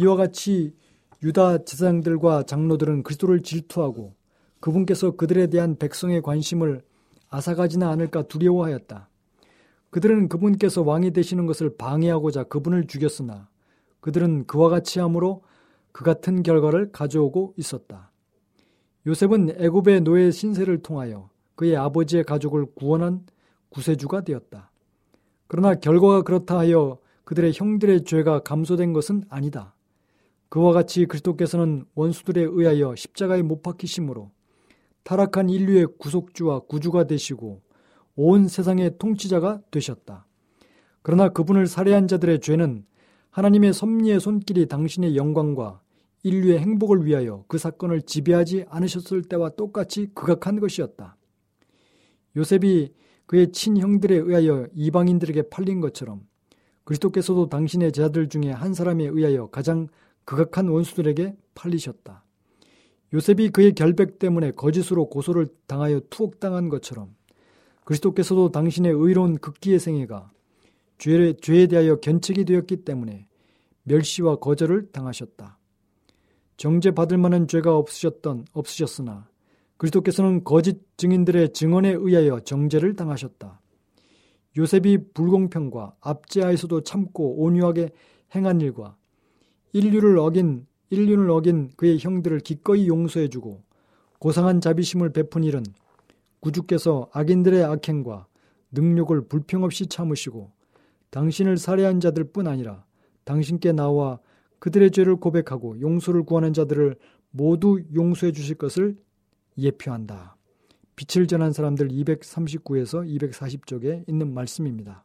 이와 0.00 0.16
같이 0.16 0.74
유다 1.22 1.64
제사장들과 1.64 2.44
장로들은 2.44 3.02
그리스도를 3.02 3.42
질투하고 3.42 4.14
그분께서 4.58 5.10
그들에 5.10 5.48
대한 5.48 5.76
백성의 5.76 6.22
관심을 6.22 6.82
앗아가지나 7.28 7.90
않을까 7.90 8.22
두려워하였다. 8.22 9.10
그들은 9.90 10.28
그분께서 10.28 10.80
왕이 10.80 11.10
되시는 11.10 11.44
것을 11.44 11.76
방해하고자 11.76 12.44
그분을 12.44 12.86
죽였으나 12.86 13.48
그들은 14.00 14.46
그와 14.46 14.70
같이 14.70 15.00
함으로 15.00 15.42
그 15.92 16.02
같은 16.02 16.42
결과를 16.42 16.92
가져오고 16.92 17.52
있었다. 17.58 18.10
요셉은 19.06 19.56
애굽의 19.58 20.00
노예 20.00 20.30
신세를 20.30 20.82
통하여 20.82 21.28
그의 21.56 21.76
아버지의 21.76 22.24
가족을 22.24 22.66
구원한 22.74 23.26
구세주가 23.68 24.22
되었다. 24.22 24.70
그러나 25.46 25.74
결과가 25.74 26.22
그렇다 26.22 26.58
하여 26.58 26.98
그들의 27.24 27.52
형들의 27.54 28.04
죄가 28.04 28.40
감소된 28.40 28.94
것은 28.94 29.24
아니다. 29.28 29.74
그와 30.50 30.72
같이 30.72 31.06
그리스도께서는 31.06 31.84
원수들에 31.94 32.42
의하여 32.42 32.94
십자가에 32.96 33.40
못 33.42 33.62
박히심으로 33.62 34.30
타락한 35.04 35.48
인류의 35.48 35.86
구속주와 35.98 36.60
구주가 36.60 37.06
되시고 37.06 37.62
온 38.16 38.48
세상의 38.48 38.98
통치자가 38.98 39.62
되셨다. 39.70 40.26
그러나 41.02 41.28
그분을 41.30 41.66
살해한 41.66 42.08
자들의 42.08 42.40
죄는 42.40 42.84
하나님의 43.30 43.72
섭리의 43.72 44.18
손길이 44.20 44.66
당신의 44.66 45.16
영광과 45.16 45.80
인류의 46.24 46.58
행복을 46.58 47.06
위하여 47.06 47.44
그 47.46 47.56
사건을 47.56 48.02
지배하지 48.02 48.66
않으셨을 48.68 49.22
때와 49.22 49.50
똑같이 49.50 50.08
극악한 50.14 50.58
것이었다. 50.58 51.16
요셉이 52.36 52.92
그의 53.26 53.52
친형들에 53.52 54.16
의하여 54.16 54.66
이방인들에게 54.74 55.42
팔린 55.42 55.80
것처럼 55.80 56.26
그리스도께서도 56.84 57.48
당신의 57.48 57.92
제자들 57.92 58.28
중에 58.28 58.50
한 58.50 58.74
사람에 58.74 59.04
의하여 59.04 59.46
가장 59.46 59.86
극악한 60.24 60.68
원수들에게 60.68 61.36
팔리셨다. 61.54 62.24
요셉이 63.12 63.50
그의 63.50 63.74
결백 63.74 64.18
때문에 64.18 64.52
거짓으로 64.52 65.08
고소를 65.08 65.48
당하여 65.66 66.00
투옥당한 66.10 66.68
것처럼 66.68 67.14
그리스도께서도 67.84 68.52
당신의 68.52 68.92
의로운 68.92 69.38
극기의 69.38 69.80
생애가 69.80 70.30
죄에, 70.98 71.32
죄에 71.34 71.66
대하여 71.66 71.96
견책이 71.96 72.44
되었기 72.44 72.84
때문에 72.84 73.26
멸시와 73.82 74.36
거절을 74.36 74.92
당하셨다. 74.92 75.58
정죄 76.56 76.90
받을 76.92 77.18
만한 77.18 77.48
죄가 77.48 77.76
없으셨던 77.76 78.44
없으셨으나 78.52 79.28
그리스도께서는 79.78 80.44
거짓 80.44 80.78
증인들의 80.98 81.54
증언에 81.54 81.90
의하여 81.90 82.40
정죄를 82.40 82.94
당하셨다. 82.94 83.60
요셉이 84.58 85.12
불공평과 85.14 85.94
압제하에서도 86.00 86.82
참고 86.82 87.42
온유하게 87.42 87.90
행한 88.34 88.60
일과 88.60 88.96
인류를 89.72 90.18
어긴 90.18 90.66
인륜을 90.90 91.30
어긴 91.30 91.70
그의 91.76 91.98
형들을 91.98 92.40
기꺼이 92.40 92.88
용서해주고 92.88 93.62
고상한 94.18 94.60
자비심을 94.60 95.10
베푼 95.10 95.44
일은 95.44 95.62
구주께서 96.40 97.08
악인들의 97.12 97.62
악행과 97.64 98.26
능력을 98.72 99.28
불평 99.28 99.62
없이 99.62 99.86
참으시고 99.86 100.50
당신을 101.10 101.58
살해한 101.58 102.00
자들 102.00 102.24
뿐 102.24 102.46
아니라 102.46 102.84
당신께 103.24 103.72
나와 103.72 104.18
그들의 104.58 104.90
죄를 104.90 105.16
고백하고 105.16 105.80
용서를 105.80 106.24
구하는 106.24 106.52
자들을 106.52 106.96
모두 107.30 107.80
용서해 107.94 108.32
주실 108.32 108.56
것을 108.56 108.96
예표한다. 109.56 110.36
빛을 110.96 111.26
전한 111.26 111.52
사람들 111.52 111.88
239에서 111.88 113.06
240쪽에 113.06 114.08
있는 114.08 114.34
말씀입니다. 114.34 115.04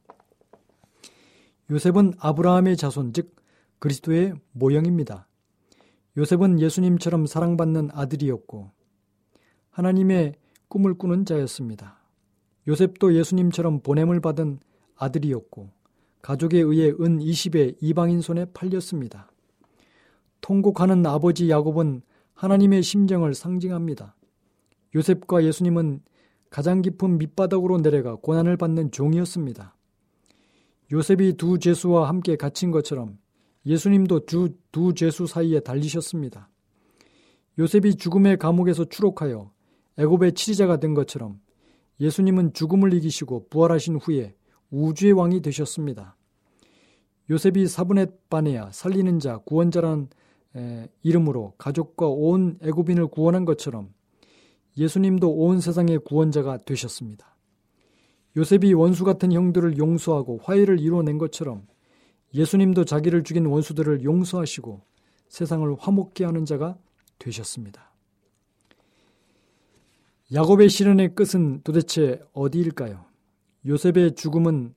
요셉은 1.71 2.13
아브라함의 2.19 2.77
자손, 2.77 3.13
즉 3.13 3.35
그리스도의 3.79 4.33
모형입니다. 4.51 5.27
요셉은 6.17 6.59
예수님처럼 6.59 7.25
사랑받는 7.25 7.89
아들이었고 7.91 8.71
하나님의 9.69 10.35
꿈을 10.67 10.93
꾸는 10.93 11.25
자였습니다. 11.25 11.99
요셉도 12.67 13.13
예수님처럼 13.13 13.81
보냄을 13.81 14.21
받은 14.21 14.59
아들이었고 14.95 15.69
가족에 16.21 16.59
의해 16.59 16.89
은 16.89 17.19
20에 17.19 17.75
이방인 17.81 18.21
손에 18.21 18.45
팔렸습니다. 18.53 19.29
통곡하는 20.41 21.05
아버지 21.05 21.49
야곱은 21.49 22.01
하나님의 22.33 22.81
심정을 22.83 23.33
상징합니다. 23.33 24.15
요셉과 24.95 25.43
예수님은 25.43 26.01
가장 26.49 26.81
깊은 26.81 27.17
밑바닥으로 27.17 27.79
내려가 27.81 28.15
고난을 28.15 28.57
받는 28.57 28.91
종이었습니다. 28.91 29.75
요셉이 30.91 31.33
두 31.33 31.59
죄수와 31.59 32.07
함께 32.07 32.35
갇힌 32.35 32.71
것처럼 32.71 33.17
예수님도 33.65 34.25
두, 34.25 34.49
두 34.71 34.93
죄수 34.93 35.25
사이에 35.25 35.59
달리셨습니다. 35.59 36.49
요셉이 37.57 37.95
죽음의 37.95 38.37
감옥에서 38.37 38.85
추록하여 38.85 39.51
애굽의 39.97 40.33
치리자가 40.33 40.77
된 40.77 40.93
것처럼 40.93 41.39
예수님은 41.99 42.53
죽음을 42.53 42.93
이기시고 42.93 43.47
부활하신 43.49 43.95
후에 43.95 44.35
우주의 44.69 45.13
왕이 45.13 45.41
되셨습니다. 45.41 46.17
요셉이 47.29 47.67
사분의 47.67 48.07
바네야 48.29 48.69
살리는 48.71 49.19
자 49.19 49.37
구원자라는 49.37 50.09
이름으로 51.01 51.53
가족과 51.57 52.07
온 52.07 52.59
애굽인을 52.61 53.07
구원한 53.07 53.45
것처럼 53.45 53.93
예수님도 54.77 55.31
온 55.31 55.61
세상의 55.61 55.99
구원자가 55.99 56.57
되셨습니다. 56.57 57.35
요셉이 58.37 58.73
원수 58.73 59.05
같은 59.05 59.31
형들을 59.31 59.77
용서하고 59.77 60.41
화해를 60.43 60.79
이루어낸 60.79 61.17
것처럼 61.17 61.65
예수님도 62.35 62.83
자기를 62.83 63.23
죽인 63.23 63.45
원수들을 63.45 64.03
용서하시고 64.03 64.81
세상을 65.29 65.75
화목케 65.79 66.25
하는 66.25 66.45
자가 66.45 66.77
되셨습니다. 67.17 67.91
야곱의 70.33 70.69
시련의 70.69 71.15
끝은 71.15 71.61
도대체 71.63 72.21
어디일까요? 72.33 73.05
요셉의 73.65 74.15
죽음은 74.15 74.75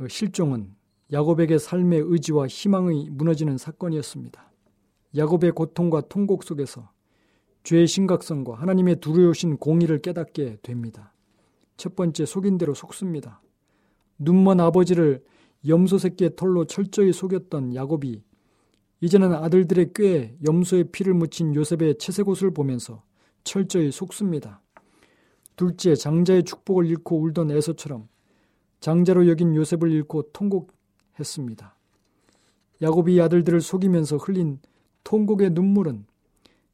어, 0.00 0.08
실종은 0.08 0.74
야곱에게 1.12 1.58
삶의 1.58 2.00
의지와 2.00 2.48
희망이 2.48 3.08
무너지는 3.10 3.56
사건이었습니다. 3.56 4.50
야곱의 5.16 5.52
고통과 5.52 6.00
통곡 6.00 6.42
속에서 6.42 6.90
죄의 7.62 7.86
심각성과 7.86 8.54
하나님의 8.54 8.96
두려우신 8.96 9.58
공의를 9.58 10.00
깨닫게 10.00 10.58
됩니다. 10.62 11.12
첫 11.76 11.94
번째 11.94 12.26
속인 12.26 12.58
대로 12.58 12.74
속습니다. 12.74 13.40
눈먼 14.18 14.60
아버지를 14.60 15.22
염소 15.66 15.98
새끼의 15.98 16.36
털로 16.36 16.66
철저히 16.66 17.12
속였던 17.12 17.74
야곱이 17.74 18.22
이제는 19.00 19.32
아들들의 19.32 19.92
꾀에 19.94 20.34
염소의 20.46 20.84
피를 20.92 21.14
묻힌 21.14 21.54
요셉의 21.54 21.98
채색옷을 21.98 22.52
보면서 22.52 23.02
철저히 23.44 23.90
속습니다. 23.90 24.60
둘째 25.56 25.94
장자의 25.94 26.44
축복을 26.44 26.86
잃고 26.86 27.20
울던 27.20 27.50
에서처럼 27.50 28.08
장자로 28.80 29.28
여긴 29.28 29.54
요셉을 29.54 29.90
잃고 29.90 30.32
통곡했습니다. 30.32 31.76
야곱이 32.82 33.20
아들들을 33.20 33.60
속이면서 33.60 34.16
흘린 34.16 34.58
통곡의 35.04 35.50
눈물은 35.50 36.06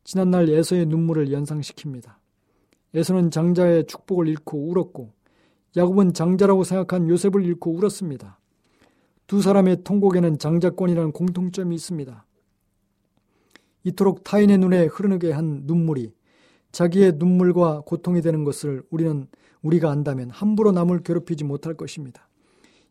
지난날 0.03 0.48
에서의 0.48 0.87
눈물을 0.87 1.29
연상시킵니다. 1.29 2.14
에서는 2.94 3.31
장자의 3.31 3.87
축복을 3.87 4.26
잃고 4.29 4.70
울었고 4.70 5.12
야곱은 5.76 6.14
장자라고 6.14 6.64
생각한 6.64 7.09
요셉을 7.09 7.44
잃고 7.44 7.72
울었습니다. 7.72 8.39
두 9.31 9.40
사람의 9.40 9.85
통곡에는 9.85 10.38
장자권이라는 10.40 11.12
공통점이 11.12 11.77
있습니다. 11.77 12.27
이토록 13.85 14.25
타인의 14.25 14.59
눈에 14.59 14.87
흐르게 14.87 15.31
한 15.31 15.62
눈물이 15.66 16.12
자기의 16.73 17.12
눈물과 17.14 17.83
고통이 17.87 18.23
되는 18.23 18.43
것을 18.43 18.83
우리는 18.90 19.29
우리가 19.62 19.88
안다면 19.88 20.31
함부로 20.31 20.73
남을 20.73 21.05
괴롭히지 21.05 21.45
못할 21.45 21.75
것입니다. 21.75 22.29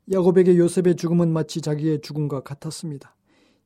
야곱에게 0.09 0.57
요셉의 0.57 0.95
죽음은 0.95 1.29
마치 1.33 1.59
자기의 1.59 1.99
죽음과 1.99 2.39
같았습니다. 2.39 3.17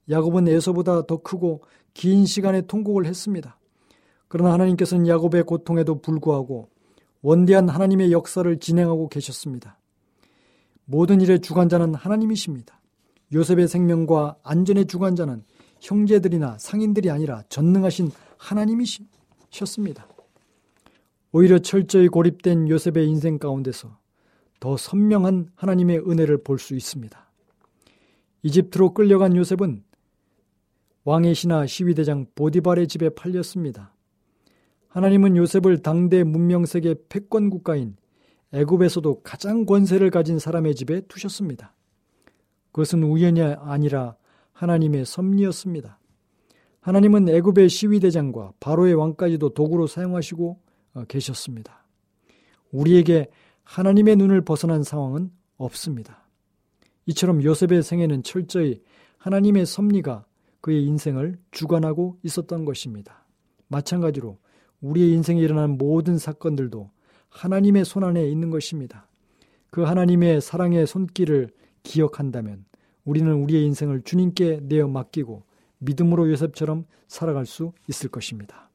야곱은 0.10 0.48
에서보다 0.48 1.06
더 1.06 1.18
크고 1.18 1.62
긴 1.94 2.26
시간의 2.26 2.66
통곡을 2.66 3.06
했습니다. 3.06 3.60
그러나 4.28 4.52
하나님께서는 4.54 5.08
야곱의 5.08 5.44
고통에도 5.44 6.02
불구하고 6.02 6.70
원대한 7.22 7.70
하나님의 7.70 8.12
역사를 8.12 8.58
진행하고 8.58 9.10
계셨습니다. 9.10 9.78
모든 10.86 11.22
일의 11.22 11.40
주관자는 11.40 11.96
하나님이십니다. 11.96 12.80
요셉의 13.34 13.68
생명과 13.68 14.38
안전의 14.44 14.86
주관자는 14.86 15.44
형제들이나 15.82 16.58
상인들이 16.60 17.10
아니라 17.10 17.44
전능하신 17.50 18.12
하나님이셨습니다. 18.38 20.08
오히려 21.32 21.60
철저히 21.60 22.08
고립된 22.08 22.70
요셉의 22.70 23.08
인생 23.10 23.40
가운데서 23.40 23.98
더 24.60 24.78
선명한 24.78 25.50
하나님의 25.56 26.00
은혜를 26.08 26.44
볼 26.44 26.60
수 26.60 26.76
있습니다. 26.76 27.32
이집트로 28.44 28.94
끌려간 28.94 29.36
요셉은 29.36 29.84
왕의 31.06 31.34
신하 31.36 31.66
시위대장 31.66 32.28
보디발의 32.36 32.88
집에 32.88 33.10
팔렸습니다. 33.10 33.94
하나님은 34.90 35.36
요셉을 35.38 35.82
당대 35.82 36.24
문명세계 36.24 36.96
패권 37.10 37.50
국가인 37.50 37.96
애굽에서도 38.54 39.22
가장 39.24 39.66
권세를 39.66 40.12
가진 40.12 40.40
사람의 40.40 40.76
집에 40.76 41.02
두셨습니다. 41.02 41.74
그것은 42.72 43.04
우연이 43.04 43.42
아니라 43.42 44.16
하나님의 44.54 45.06
섭리였습니다. 45.06 46.00
하나님은 46.82 47.30
애굽의 47.30 47.70
시위대장과 47.70 48.54
바로의 48.60 48.94
왕까지도 48.94 49.50
도구로 49.54 49.88
사용하시고 49.88 50.60
어, 50.96 51.04
계셨습니다. 51.06 51.86
우리에게 52.72 53.28
하나님의 53.64 54.18
눈을 54.18 54.42
벗어난 54.42 54.84
상황은 54.84 55.32
없습니다. 55.58 56.28
이처럼 57.06 57.44
요셉의 57.44 57.84
생애는 57.84 58.24
철저히 58.24 58.82
하나님의 59.18 59.66
섭리가 59.66 60.26
그의 60.62 60.86
인생을 60.86 61.40
주관하고 61.52 62.18
있었던 62.24 62.66
것입니다. 62.66 63.26
마찬가지로 63.68 64.38
우리의 64.82 65.12
인생에 65.14 65.42
일어난 65.42 65.78
모든 65.78 66.18
사건들도 66.18 66.92
하나님의 67.34 67.84
손안에 67.84 68.28
있는 68.30 68.50
것입니다. 68.50 69.08
그 69.70 69.82
하나님의 69.82 70.40
사랑의 70.40 70.86
손길을 70.86 71.50
기억한다면 71.82 72.66
우리는 73.06 73.32
우리의 73.34 73.66
인생을 73.66 74.04
주님께 74.04 74.62
내어 74.64 74.88
맡기고 74.88 75.44
믿음으로 75.80 76.30
요셉처럼 76.30 76.86
살아갈 77.08 77.46
수 77.46 77.74
있을 77.90 78.10
것입니다. 78.10 78.70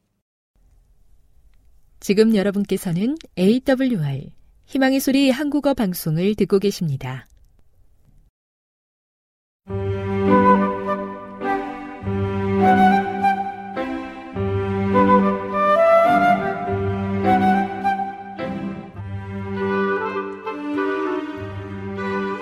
지금 2.01 2.35
여러분께서는 2.35 3.15
AWR 3.37 4.29
희망의 4.65 4.99
소리 4.99 5.31
한국어 5.31 5.73
방송을 5.73 6.35
듣고 6.35 6.59
계십니다. 6.59 7.28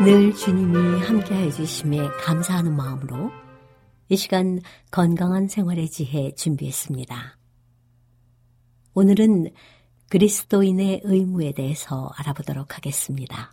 늘 0.08 0.34
주님이 0.34 1.02
함께 1.02 1.36
해 1.36 1.52
주심에 1.52 1.98
감사하는 2.24 2.74
마음으로 2.78 3.30
이 4.08 4.16
시간 4.16 4.62
건강한 4.90 5.50
생활의 5.50 5.90
지혜 5.90 6.32
준비했습니다. 6.32 7.38
오늘은 8.94 9.52
그리스도인의 10.08 11.02
의무에 11.04 11.52
대해서 11.52 12.10
알아보도록 12.16 12.78
하겠습니다. 12.78 13.52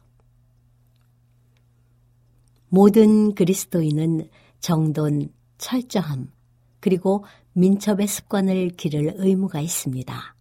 모든 2.69 3.35
그리스도인은 3.35 4.31
정돈, 4.61 5.33
철저함, 5.59 6.31
그리고 6.79 7.25
민첩의 7.55 8.07
습관을 8.07 8.69
기를 8.77 9.12
의무가 9.17 9.61
있습니다. 9.61 10.37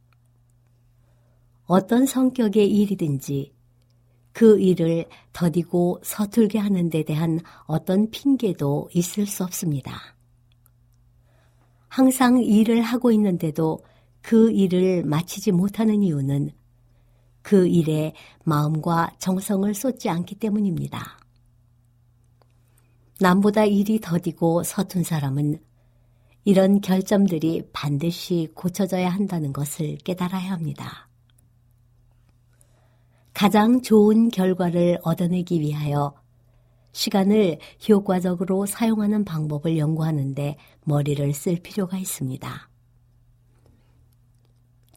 어떤 1.65 2.05
성격의 2.05 2.69
일이든지 2.69 3.52
그 4.33 4.59
일을 4.59 5.05
더디고 5.31 6.01
서툴게 6.03 6.57
하는 6.57 6.89
데 6.89 7.03
대한 7.03 7.39
어떤 7.65 8.09
핑계도 8.09 8.89
있을 8.93 9.25
수 9.27 9.43
없습니다. 9.43 10.15
항상 11.87 12.41
일을 12.41 12.81
하고 12.81 13.11
있는데도 13.11 13.79
그 14.21 14.51
일을 14.51 15.03
마치지 15.03 15.51
못하는 15.51 16.01
이유는 16.01 16.51
그 17.43 17.67
일에 17.67 18.13
마음과 18.45 19.15
정성을 19.19 19.71
쏟지 19.75 20.09
않기 20.09 20.35
때문입니다. 20.35 21.19
남보다 23.19 23.65
일이 23.65 23.99
더디고 23.99 24.63
서툰 24.63 25.03
사람은 25.03 25.59
이런 26.45 26.81
결점들이 26.81 27.69
반드시 27.71 28.49
고쳐져야 28.55 29.09
한다는 29.09 29.53
것을 29.53 29.97
깨달아야 29.97 30.51
합니다. 30.51 31.09
가장 33.33 33.81
좋은 33.81 34.29
결과를 34.29 34.99
얻어내기 35.03 35.59
위하여 35.59 36.13
시간을 36.91 37.59
효과적으로 37.89 38.65
사용하는 38.65 39.25
방법을 39.25 39.77
연구하는데 39.77 40.57
머리를 40.85 41.33
쓸 41.33 41.57
필요가 41.57 41.97
있습니다. 41.97 42.69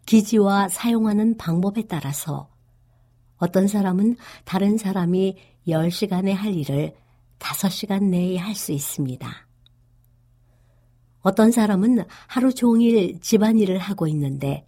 기지와 0.05 0.68
사용하는 0.68 1.37
방법에 1.37 1.87
따라서 1.87 2.49
어떤 3.38 3.66
사람은 3.66 4.16
다른 4.44 4.79
사람이 4.79 5.37
10시간에 5.66 6.33
할 6.33 6.55
일을 6.55 6.94
5시간 7.38 8.05
내에 8.05 8.37
할 8.37 8.55
수 8.55 8.72
있습니다. 8.72 9.46
어떤 11.20 11.51
사람은 11.51 12.05
하루 12.29 12.55
종일 12.55 13.20
집안일을 13.20 13.79
하고 13.79 14.07
있는데 14.07 14.64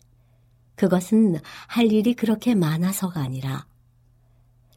그것은 0.79 1.37
할 1.67 1.93
일이 1.93 2.15
그렇게 2.15 2.55
많아서가 2.55 3.21
아니라 3.21 3.67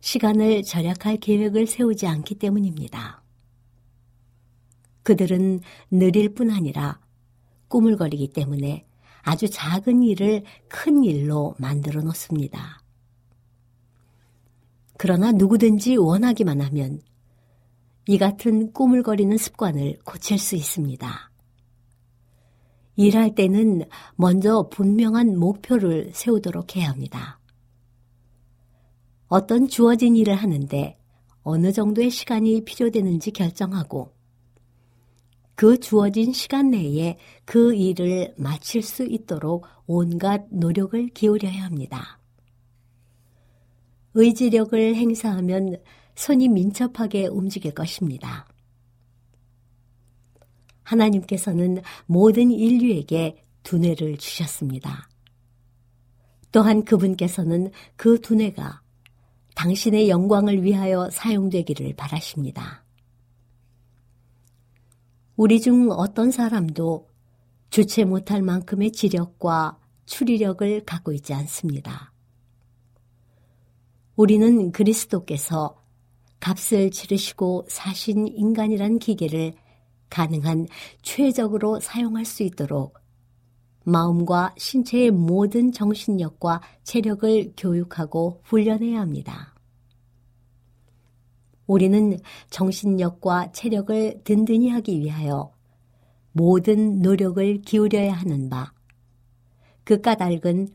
시간을 0.01 0.63
절약할 0.63 1.17
계획을 1.17 1.67
세우지 1.67 2.07
않기 2.07 2.35
때문입니다. 2.35 3.23
그들은 5.03 5.61
느릴 5.91 6.33
뿐 6.33 6.49
아니라 6.49 6.99
꾸물거리기 7.67 8.29
때문에 8.29 8.85
아주 9.21 9.47
작은 9.47 10.01
일을 10.01 10.43
큰 10.67 11.03
일로 11.03 11.53
만들어 11.59 12.01
놓습니다. 12.01 12.81
그러나 14.97 15.31
누구든지 15.31 15.97
원하기만 15.97 16.61
하면 16.61 16.99
이 18.07 18.17
같은 18.17 18.73
꾸물거리는 18.73 19.37
습관을 19.37 19.99
고칠 20.03 20.39
수 20.39 20.55
있습니다. 20.55 21.30
일할 23.01 23.33
때는 23.33 23.83
먼저 24.15 24.69
분명한 24.69 25.37
목표를 25.39 26.11
세우도록 26.13 26.75
해야 26.75 26.89
합니다. 26.89 27.39
어떤 29.27 29.67
주어진 29.67 30.15
일을 30.15 30.35
하는데 30.35 30.97
어느 31.41 31.71
정도의 31.71 32.11
시간이 32.11 32.63
필요되는지 32.63 33.31
결정하고 33.31 34.13
그 35.55 35.79
주어진 35.79 36.31
시간 36.31 36.71
내에 36.71 37.17
그 37.45 37.73
일을 37.73 38.33
마칠 38.37 38.83
수 38.83 39.03
있도록 39.03 39.65
온갖 39.87 40.45
노력을 40.51 41.07
기울여야 41.09 41.63
합니다. 41.63 42.19
의지력을 44.13 44.95
행사하면 44.95 45.77
손이 46.15 46.49
민첩하게 46.49 47.27
움직일 47.27 47.73
것입니다. 47.73 48.50
하나님께서는 50.91 51.81
모든 52.05 52.51
인류에게 52.51 53.43
두뇌를 53.63 54.17
주셨습니다. 54.17 55.09
또한 56.51 56.83
그분께서는 56.83 57.71
그 57.95 58.19
두뇌가 58.19 58.81
당신의 59.55 60.09
영광을 60.09 60.63
위하여 60.63 61.09
사용되기를 61.09 61.93
바라십니다. 61.95 62.83
우리 65.35 65.61
중 65.61 65.89
어떤 65.91 66.31
사람도 66.31 67.07
주체 67.69 68.03
못할 68.03 68.41
만큼의 68.41 68.91
지력과 68.91 69.79
추리력을 70.05 70.83
갖고 70.85 71.13
있지 71.13 71.33
않습니다. 71.33 72.13
우리는 74.15 74.71
그리스도께서 74.71 75.81
값을 76.39 76.91
치르시고 76.91 77.65
사신 77.69 78.27
인간이란 78.27 78.99
기계를 78.99 79.53
가능한 80.11 80.67
최적으로 81.01 81.79
사용할 81.79 82.25
수 82.25 82.43
있도록 82.43 82.99
마음과 83.83 84.53
신체의 84.57 85.09
모든 85.09 85.71
정신력과 85.71 86.61
체력을 86.83 87.53
교육하고 87.57 88.41
훈련해야 88.43 88.99
합니다. 88.99 89.55
우리는 91.65 92.19
정신력과 92.51 93.53
체력을 93.53 94.21
든든히 94.23 94.69
하기 94.69 94.99
위하여 94.99 95.51
모든 96.31 97.01
노력을 97.01 97.61
기울여야 97.61 98.13
하는 98.13 98.49
바, 98.49 98.73
그 99.83 100.01
까닭은 100.01 100.67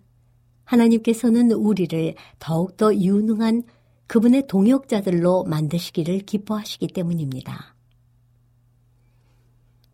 하나님께서는 0.65 1.53
우리를 1.53 2.15
더욱더 2.39 2.95
유능한 2.95 3.63
그분의 4.09 4.47
동역자들로 4.47 5.45
만드시기를 5.45 6.21
기뻐하시기 6.21 6.89
때문입니다. 6.89 7.76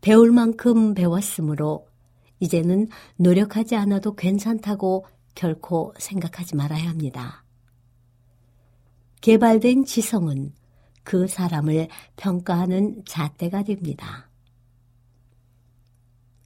배울 0.02 0.32
만큼 0.32 0.94
배웠으므로 0.94 1.86
이제는 2.40 2.88
노력하지 3.16 3.76
않아도 3.76 4.16
괜찮다고 4.16 5.06
결코 5.36 5.94
생각하지 5.96 6.56
말아야 6.56 6.88
합니다. 6.88 7.44
개발된 9.20 9.84
지성은 9.84 10.52
그 11.04 11.28
사람을 11.28 11.86
평가하는 12.16 13.04
잣대가 13.06 13.62
됩니다. 13.62 14.28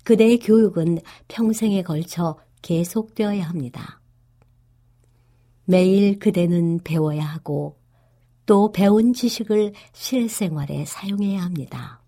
그대의 0.04 0.38
교육은 0.38 0.98
평생에 1.28 1.82
걸쳐 1.82 2.38
계속되어야 2.60 3.48
합니다. 3.48 4.02
매일 5.64 6.18
그대는 6.18 6.80
배워야 6.84 7.24
하고 7.24 7.78
또 8.44 8.70
배운 8.70 9.14
지식을 9.14 9.72
실생활에 9.94 10.84
사용해야 10.84 11.42
합니다. 11.42 12.05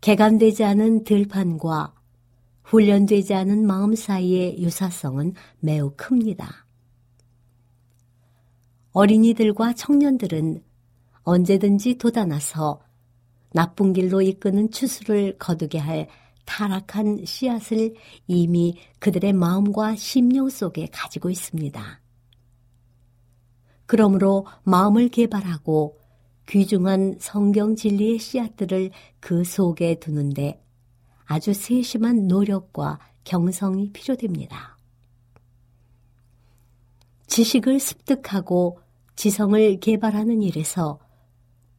개간되지 0.00 0.64
않은 0.64 1.04
들판과 1.04 1.94
훈련되지 2.64 3.34
않은 3.34 3.66
마음 3.66 3.94
사이의 3.94 4.62
유사성은 4.62 5.34
매우 5.58 5.92
큽니다. 5.96 6.66
어린이들과 8.92 9.74
청년들은 9.74 10.62
언제든지 11.22 11.98
돋아나서 11.98 12.80
나쁜 13.52 13.92
길로 13.92 14.22
이끄는 14.22 14.70
추수를 14.70 15.36
거두게 15.38 15.78
할 15.78 16.08
타락한 16.46 17.24
씨앗을 17.24 17.94
이미 18.26 18.76
그들의 18.98 19.32
마음과 19.32 19.96
심령 19.96 20.48
속에 20.48 20.88
가지고 20.90 21.30
있습니다. 21.30 22.00
그러므로 23.86 24.46
마음을 24.64 25.08
개발하고 25.08 25.99
귀중한 26.50 27.14
성경 27.20 27.76
진리의 27.76 28.18
씨앗들을 28.18 28.90
그 29.20 29.44
속에 29.44 30.00
두는데 30.00 30.60
아주 31.24 31.54
세심한 31.54 32.26
노력과 32.26 32.98
경성이 33.22 33.92
필요됩니다. 33.92 34.76
지식을 37.28 37.78
습득하고 37.78 38.80
지성을 39.14 39.78
개발하는 39.78 40.42
일에서 40.42 40.98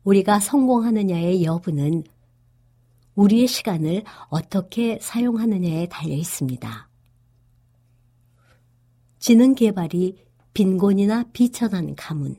우리가 0.05 0.39
성공하느냐의 0.39 1.43
여부는 1.43 2.05
우리의 3.15 3.47
시간을 3.47 4.03
어떻게 4.29 4.97
사용하느냐에 5.01 5.88
달려 5.88 6.13
있습니다. 6.15 6.89
지능 9.19 9.53
개발이 9.53 10.15
빈곤이나 10.53 11.25
비천한 11.34 11.93
가문, 11.95 12.38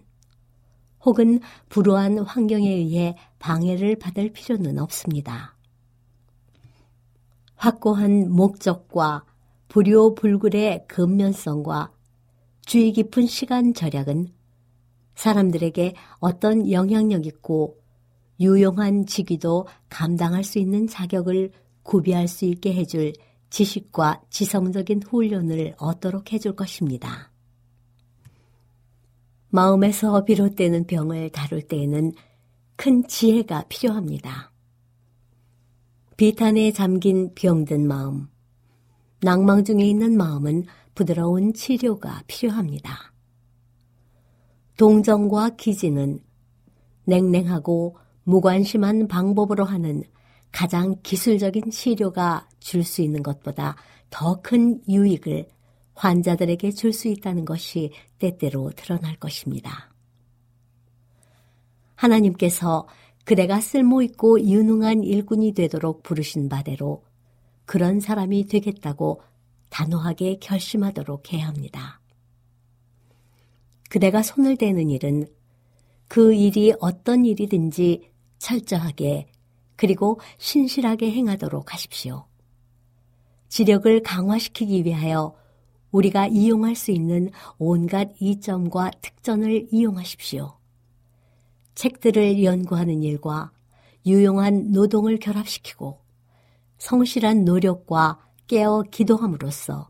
혹은 1.04 1.40
불우한 1.68 2.18
환경에 2.20 2.68
의해 2.68 3.16
방해를 3.38 3.96
받을 3.98 4.30
필요는 4.32 4.78
없습니다. 4.78 5.56
확고한 7.56 8.30
목적과 8.30 9.24
불효불굴의 9.68 10.86
근면성과 10.88 11.92
주의 12.66 12.92
깊은 12.92 13.26
시간 13.26 13.74
절약은 13.74 14.28
사람들에게 15.14 15.94
어떤 16.18 16.70
영향력 16.70 17.26
있고 17.26 17.78
유용한 18.40 19.06
직위도 19.06 19.66
감당할 19.88 20.44
수 20.44 20.58
있는 20.58 20.86
자격을 20.86 21.52
구비할 21.82 22.28
수 22.28 22.44
있게 22.44 22.74
해줄 22.74 23.12
지식과 23.50 24.22
지성적인 24.30 25.02
훈련을 25.02 25.74
얻도록 25.78 26.32
해줄 26.32 26.56
것입니다. 26.56 27.31
마음에서 29.54 30.24
비롯되는 30.24 30.86
병을 30.86 31.28
다룰 31.28 31.60
때에는 31.60 32.12
큰 32.76 33.06
지혜가 33.06 33.66
필요합니다. 33.68 34.50
비탄에 36.16 36.72
잠긴 36.72 37.34
병든 37.34 37.86
마음, 37.86 38.28
낭망 39.20 39.64
중에 39.64 39.84
있는 39.84 40.16
마음은 40.16 40.64
부드러운 40.94 41.52
치료가 41.52 42.22
필요합니다. 42.26 43.12
동정과 44.78 45.50
기지는 45.50 46.20
냉랭하고 47.04 47.98
무관심한 48.24 49.06
방법으로 49.06 49.64
하는 49.64 50.02
가장 50.50 50.96
기술적인 51.02 51.70
치료가 51.70 52.48
줄 52.58 52.84
수 52.84 53.02
있는 53.02 53.22
것보다 53.22 53.76
더 54.08 54.40
큰 54.40 54.80
유익을 54.88 55.46
환자들에게 55.94 56.70
줄 56.72 56.92
수 56.92 57.08
있다는 57.08 57.44
것이 57.44 57.92
때때로 58.18 58.70
드러날 58.76 59.16
것입니다. 59.16 59.92
하나님께서 61.94 62.86
그대가 63.24 63.60
쓸모있고 63.60 64.40
유능한 64.40 65.04
일꾼이 65.04 65.52
되도록 65.52 66.02
부르신 66.02 66.48
바대로 66.48 67.04
그런 67.64 68.00
사람이 68.00 68.46
되겠다고 68.46 69.22
단호하게 69.68 70.38
결심하도록 70.40 71.32
해야 71.32 71.46
합니다. 71.46 72.00
그대가 73.88 74.22
손을 74.22 74.56
대는 74.56 74.90
일은 74.90 75.26
그 76.08 76.34
일이 76.34 76.74
어떤 76.80 77.24
일이든지 77.24 78.10
철저하게 78.38 79.28
그리고 79.76 80.20
신실하게 80.38 81.10
행하도록 81.12 81.72
하십시오. 81.72 82.26
지력을 83.48 84.02
강화시키기 84.02 84.84
위하여 84.84 85.34
우리가 85.92 86.26
이용할 86.26 86.74
수 86.74 86.90
있는 86.90 87.30
온갖 87.58 88.10
이점과 88.18 88.90
특전을 89.00 89.68
이용하십시오. 89.70 90.58
책들을 91.74 92.42
연구하는 92.42 93.02
일과 93.02 93.52
유용한 94.04 94.72
노동을 94.72 95.18
결합시키고 95.18 96.00
성실한 96.78 97.44
노력과 97.44 98.18
깨어 98.48 98.84
기도함으로써 98.90 99.88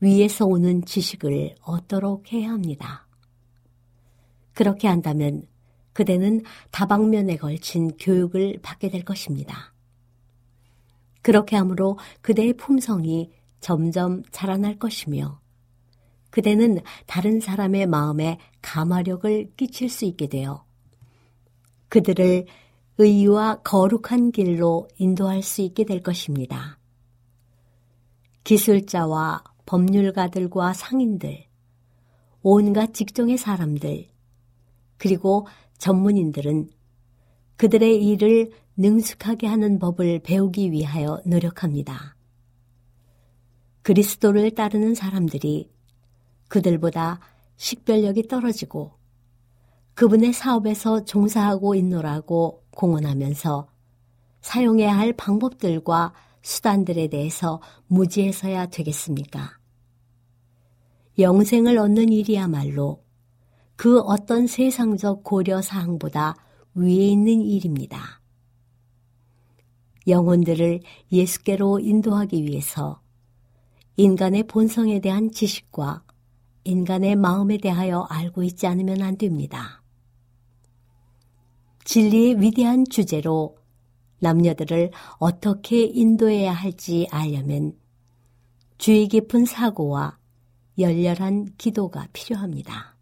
위에서 0.00 0.44
오는 0.44 0.84
지식을 0.84 1.54
얻도록 1.62 2.32
해야 2.32 2.50
합니다. 2.50 3.08
그렇게 4.52 4.86
한다면 4.86 5.46
그대는 5.94 6.42
다방면에 6.70 7.36
걸친 7.36 7.96
교육을 7.96 8.58
받게 8.62 8.90
될 8.90 9.04
것입니다. 9.04 9.72
그렇게 11.22 11.56
함으로 11.56 11.98
그대의 12.20 12.52
품성이 12.54 13.30
점점 13.64 14.22
자라날 14.30 14.78
것이며 14.78 15.40
그대는 16.28 16.80
다른 17.06 17.40
사람의 17.40 17.86
마음에 17.86 18.38
감화력을 18.60 19.54
끼칠 19.56 19.88
수 19.88 20.04
있게 20.04 20.26
되어 20.26 20.66
그들을 21.88 22.44
의와 22.98 23.62
거룩한 23.62 24.32
길로 24.32 24.86
인도할 24.98 25.42
수 25.42 25.62
있게 25.62 25.84
될 25.84 26.02
것입니다. 26.02 26.78
기술자와 28.44 29.42
법률가들과 29.64 30.74
상인들, 30.74 31.46
온갖 32.42 32.92
직종의 32.92 33.38
사람들, 33.38 34.08
그리고 34.98 35.46
전문인들은 35.78 36.68
그들의 37.56 38.04
일을 38.04 38.50
능숙하게 38.76 39.46
하는 39.46 39.78
법을 39.78 40.18
배우기 40.18 40.70
위하여 40.70 41.22
노력합니다. 41.24 42.13
그리스도를 43.84 44.50
따르는 44.52 44.94
사람들이 44.94 45.70
그들보다 46.48 47.20
식별력이 47.58 48.28
떨어지고 48.28 48.92
그분의 49.92 50.32
사업에서 50.32 51.04
종사하고 51.04 51.74
있노라고 51.74 52.64
공언하면서 52.70 53.68
사용해야 54.40 54.96
할 54.96 55.12
방법들과 55.12 56.14
수단들에 56.40 57.08
대해서 57.08 57.60
무지해서야 57.86 58.66
되겠습니까? 58.66 59.58
영생을 61.18 61.76
얻는 61.76 62.08
일이야말로 62.08 63.04
그 63.76 64.00
어떤 64.00 64.46
세상적 64.46 65.24
고려 65.24 65.60
사항보다 65.60 66.36
위에 66.74 67.08
있는 67.08 67.42
일입니다. 67.42 68.22
영혼들을 70.08 70.80
예수께로 71.12 71.80
인도하기 71.80 72.44
위해서 72.44 73.03
인간의 73.96 74.44
본성에 74.44 75.00
대한 75.00 75.30
지식과 75.30 76.02
인간의 76.64 77.16
마음에 77.16 77.58
대하여 77.58 78.06
알고 78.10 78.42
있지 78.42 78.66
않으면 78.66 79.02
안 79.02 79.16
됩니다. 79.16 79.82
진리의 81.84 82.40
위대한 82.40 82.84
주제로 82.90 83.56
남녀들을 84.18 84.90
어떻게 85.18 85.84
인도해야 85.84 86.52
할지 86.52 87.06
알려면 87.10 87.74
주의 88.78 89.06
깊은 89.06 89.44
사고와 89.44 90.18
열렬한 90.78 91.54
기도가 91.56 92.08
필요합니다. 92.12 92.96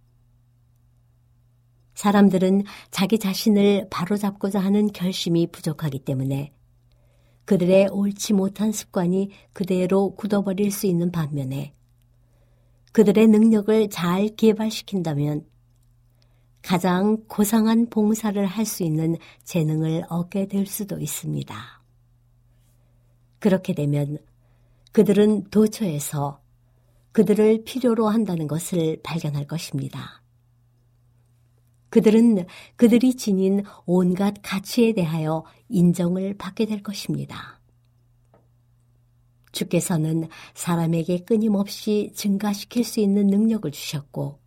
사람들은 1.95 2.65
자기 2.91 3.19
자신을 3.19 3.89
바로잡고자 3.89 4.59
하는 4.59 4.89
결심이 4.89 5.47
부족하기 5.47 6.01
때문에 6.01 6.53
그들의 7.45 7.89
옳지 7.89 8.35
못한 8.35 8.73
습관이 8.73 9.31
그대로 9.53 10.15
굳어버릴 10.15 10.71
수 10.71 10.87
있는 10.87 11.11
반면에 11.11 11.75
그들의 12.93 13.27
능력을 13.27 13.91
잘 13.91 14.29
개발시킨다면 14.37 15.47
가장 16.63 17.25
고상한 17.27 17.89
봉사를 17.91 18.45
할 18.47 18.65
수 18.65 18.85
있는 18.85 19.17
재능을 19.45 20.05
얻게 20.09 20.47
될 20.47 20.67
수도 20.67 21.01
있습니다. 21.01 21.83
그렇게 23.41 23.75
되면 23.75 24.19
그들은 24.93 25.51
도처에서 25.51 26.41
그들을 27.11 27.65
필요로 27.65 28.09
한다는 28.09 28.47
것을 28.47 29.01
발견할 29.03 29.47
것입니다. 29.47 30.22
그들은 31.93 32.47
그들이 32.77 33.15
지닌 33.17 33.65
온갖 33.85 34.37
가치에 34.43 34.95
대하여 34.95 35.45
인정을 35.69 36.39
받게 36.39 36.65
될 36.65 36.83
것입니다. 36.83 37.61
주께서는 39.53 40.31
사람에게 40.55 41.19
끊임없이 41.25 42.11
증가시킬 42.15 42.85
수 42.85 43.01
있는 43.01 43.27
능력을 43.27 43.71
주셨고, 43.71 44.39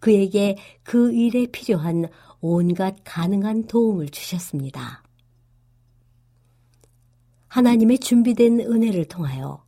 그에게 0.00 0.58
그 0.82 1.14
일에 1.14 1.46
필요한 1.46 2.10
온갖 2.42 2.96
가능한 3.04 3.66
도움을 3.66 4.10
주셨습니다. 4.10 5.02
하나님의 7.48 8.00
준비된 8.00 8.60
은혜를 8.60 9.06
통하여 9.06 9.64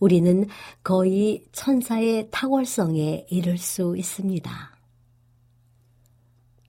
우리는 0.00 0.44
거의 0.82 1.44
천사의 1.52 2.30
탁월성에 2.32 3.26
이를 3.30 3.58
수 3.58 3.96
있습니다. 3.96 4.77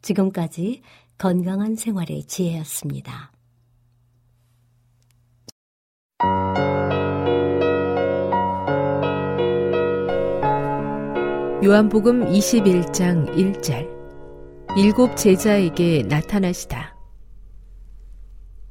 지금까지 0.02 0.82
건강한 1.18 1.76
생활의 1.76 2.24
지혜였습니다. 2.24 3.32
요한복음 11.62 12.26
21장 12.32 13.36
1절 13.36 14.00
일곱 14.78 15.18
제자에게 15.18 16.04
나타나시다. 16.04 16.96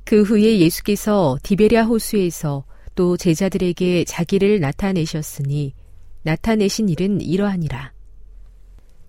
그 0.04 0.22
후에 0.22 0.58
예수께서 0.60 1.36
디베랴 1.42 1.84
호수에서 1.84 2.64
또 2.94 3.18
제자들에게 3.18 4.04
자기를 4.04 4.60
나타내셨으니 4.60 5.74
나타내신 6.22 6.88
일은 6.88 7.20
이러하니라. 7.20 7.92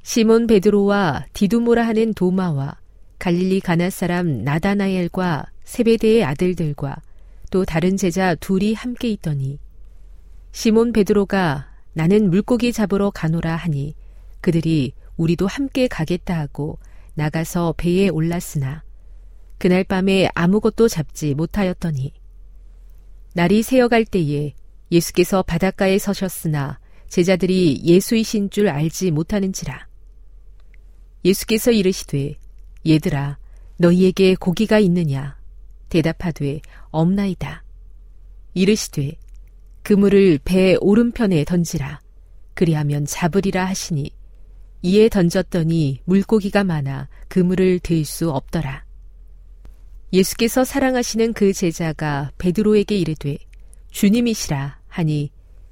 시몬 0.01 0.47
베드로와 0.47 1.25
디두모라 1.33 1.85
하는 1.85 2.13
도마와 2.13 2.79
갈릴리 3.19 3.59
가나 3.59 3.89
사람 3.89 4.43
나다나엘과 4.43 5.47
세베대의 5.63 6.23
아들들과 6.23 6.95
또 7.51 7.65
다른 7.65 7.97
제자 7.97 8.35
둘이 8.35 8.73
함께 8.73 9.09
있더니 9.09 9.59
시몬 10.51 10.93
베드로가 10.93 11.69
나는 11.93 12.29
물고기 12.29 12.71
잡으러 12.71 13.11
가노라 13.11 13.55
하니 13.55 13.95
그들이 14.41 14.93
우리도 15.17 15.47
함께 15.47 15.87
가겠다 15.87 16.39
하고 16.39 16.79
나가서 17.15 17.75
배에 17.77 18.07
올랐으나 18.09 18.83
그날 19.57 19.83
밤에 19.83 20.29
아무것도 20.33 20.87
잡지 20.87 21.35
못하였더니 21.35 22.13
날이 23.33 23.61
새어갈 23.61 24.05
때에 24.05 24.53
예수께서 24.91 25.43
바닷가에 25.43 25.99
서셨으나 25.99 26.79
제자들이 27.09 27.81
예수이신 27.83 28.49
줄 28.49 28.69
알지 28.69 29.11
못하는지라. 29.11 29.88
예수께서 31.25 31.71
이르시되 31.71 32.35
얘들아 32.87 33.37
너희에게 33.77 34.35
고기가 34.35 34.79
있느냐 34.79 35.37
대답하되 35.89 36.61
없나이다. 36.91 37.63
이르시되 38.53 39.17
그물을 39.83 40.39
배 40.43 40.75
오른편에 40.79 41.43
던지라 41.45 41.99
그리하면 42.53 43.05
잡으리라 43.05 43.65
하시니 43.65 44.11
이에 44.81 45.09
던졌더니 45.09 46.01
물고기가 46.05 46.63
많아 46.63 47.09
그물을 47.27 47.79
들 47.79 48.05
수 48.05 48.31
없더라. 48.31 48.85
예수께서 50.11 50.63
사랑하시는 50.63 51.33
그 51.33 51.53
제자가 51.53 52.31
베드로에게 52.37 52.97
이르되 52.97 53.37
주님이시라 53.91 54.79
하니 54.87 55.31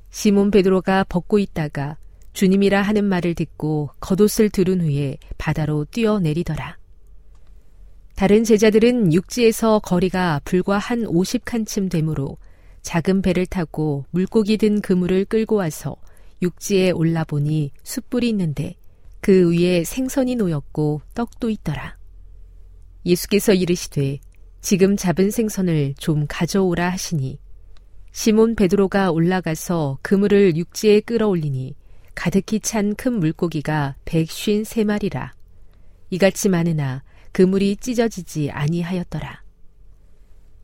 시몬 0.09 0.51
베드로가 0.51 1.05
벗고 1.05 1.39
있다가 1.39 1.97
주님이라 2.37 2.83
하는 2.83 3.03
말을 3.05 3.33
듣고 3.33 3.89
겉옷을 3.99 4.51
들은 4.51 4.79
후에 4.81 5.17
바다로 5.39 5.85
뛰어내리더라. 5.85 6.77
다른 8.15 8.43
제자들은 8.43 9.11
육지에서 9.11 9.79
거리가 9.79 10.41
불과 10.45 10.77
한 10.77 11.01
50칸쯤 11.01 11.89
되므로 11.89 12.37
작은 12.83 13.23
배를 13.23 13.47
타고 13.47 14.05
물고기 14.11 14.57
든 14.57 14.81
그물을 14.81 15.25
끌고 15.25 15.55
와서 15.55 15.95
육지에 16.43 16.91
올라보니 16.91 17.71
숯불이 17.81 18.29
있는데 18.29 18.75
그 19.19 19.51
위에 19.51 19.83
생선이 19.83 20.35
놓였고 20.35 21.01
떡도 21.15 21.49
있더라. 21.49 21.97
예수께서 23.03 23.55
이르시되 23.55 24.19
지금 24.61 24.95
잡은 24.95 25.31
생선을 25.31 25.95
좀 25.97 26.27
가져오라 26.29 26.87
하시니 26.87 27.39
시몬 28.11 28.53
베드로가 28.53 29.09
올라가서 29.09 29.97
그물을 30.03 30.55
육지에 30.55 30.99
끌어올리니 30.99 31.73
가득히 32.17 32.59
찬 32.59 32.95
큰 32.95 33.19
물고기가 33.19 33.95
백쉰 34.03 34.65
세 34.65 34.83
마리라. 34.83 35.33
이같이 36.09 36.49
많으나 36.49 37.03
그물이 37.31 37.77
찢어지지 37.77 38.49
아니하였더라. 38.49 39.43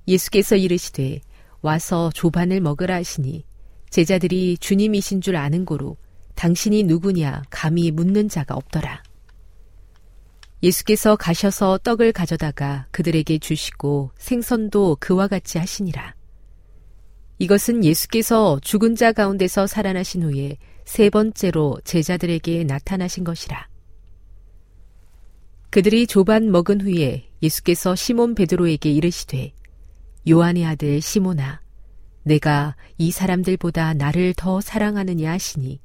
예수께서 0.08 0.56
이르시되 0.56 1.22
와서 1.62 2.10
조반을 2.16 2.60
먹으라 2.60 2.96
하시니 2.96 3.46
제자들이 3.92 4.58
주님이신 4.58 5.22
줄 5.22 5.36
아는 5.36 5.64
고로 5.64 5.96
당신이 6.34 6.86
누구냐 6.86 7.44
감히 7.52 7.92
묻는 7.92 8.30
자가 8.30 8.56
없더라. 8.56 9.04
예수께서 10.64 11.16
가셔서 11.16 11.78
떡을 11.84 12.14
가져다가 12.14 12.88
그들에게 12.90 13.38
주시고 13.38 14.10
생선도 14.18 14.98
그와 15.00 15.28
같이 15.28 15.60
하시니라. 15.60 16.16
이것은 17.38 17.84
예수께서 17.84 18.60
죽은 18.64 18.96
자 18.96 19.12
가운데서 19.12 19.68
살아나신 19.68 20.24
후에 20.24 20.58
세 20.86 21.10
번째로 21.10 21.80
제자들에게 21.84 22.64
나타나신 22.66 23.24
것이라. 23.24 23.68
그들이 25.70 26.06
조반 26.08 26.52
먹은 26.52 26.82
후에 26.82 27.30
예수께서 27.42 27.96
시몬 27.96 28.36
베드로에게 28.36 28.92
이르시되 28.92 29.54
요한의 30.30 30.66
아들 30.66 31.02
시몬아 31.02 31.62
내가 32.24 32.76
이 32.98 33.12
사람들보다 33.12 33.96
나를 33.96 34.34
더 34.36 34.62
사랑하느냐 34.62 35.32
하시니 35.32 35.82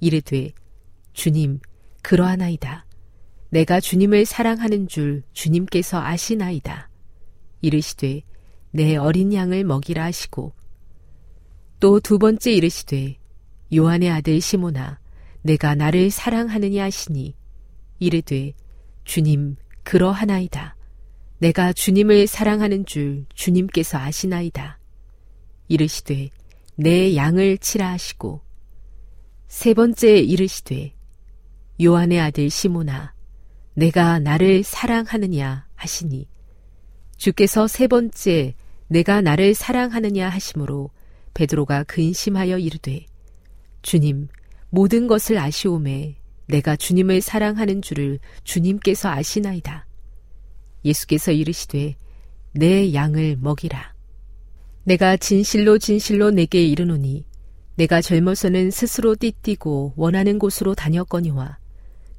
이르되 0.00 0.50
주님 1.12 1.60
그러하나이다. 2.02 2.86
내가 3.50 3.80
주님을 3.80 4.24
사랑하는 4.24 4.88
줄 4.88 5.22
주님께서 5.32 6.00
아시나이다. 6.00 6.88
이르시되 7.60 8.22
내 8.70 8.96
어린 8.96 9.32
양을 9.32 9.64
먹이라 9.64 10.04
하시고 10.04 10.52
또 11.80 12.00
두 12.00 12.18
번째 12.18 12.52
이르시되 12.52 13.18
요한의 13.74 14.10
아들 14.10 14.40
시모나 14.40 14.98
내가 15.42 15.74
나를 15.74 16.10
사랑하느냐 16.10 16.84
하시니 16.84 17.34
이르되 17.98 18.52
주님 19.04 19.56
그러하나이다. 19.82 20.76
내가 21.38 21.72
주님을 21.72 22.26
사랑하는 22.26 22.84
줄 22.84 23.26
주님께서 23.34 23.98
아시나이다. 23.98 24.78
이르시되 25.68 26.30
내 26.76 27.14
양을 27.16 27.58
치라 27.58 27.90
하시고 27.92 28.40
세 29.46 29.74
번째 29.74 30.18
이르시되 30.18 30.94
요한의 31.82 32.20
아들 32.20 32.50
시모나 32.50 33.14
내가 33.74 34.18
나를 34.18 34.62
사랑하느냐 34.62 35.68
하시니 35.74 36.28
주께서 37.16 37.66
세 37.66 37.86
번째 37.86 38.54
내가 38.88 39.20
나를 39.20 39.54
사랑하느냐 39.54 40.28
하심으로 40.28 40.90
베드로가 41.34 41.84
근심하여 41.84 42.58
이르되 42.58 43.06
주님 43.82 44.28
모든 44.70 45.06
것을 45.06 45.38
아시오매 45.38 46.16
내가 46.46 46.76
주님을 46.76 47.20
사랑하는 47.20 47.82
줄을 47.82 48.18
주님께서 48.44 49.10
아시나이다. 49.10 49.86
예수께서 50.84 51.32
이르시되 51.32 51.96
내 52.52 52.94
양을 52.94 53.36
먹이라. 53.40 53.94
내가 54.84 55.16
진실로 55.16 55.78
진실로 55.78 56.30
내게 56.30 56.64
이르노니 56.64 57.26
내가 57.76 58.00
젊어서는 58.00 58.70
스스로 58.70 59.14
띠뛰고 59.14 59.92
원하는 59.96 60.38
곳으로 60.38 60.74
다녔거니와 60.74 61.58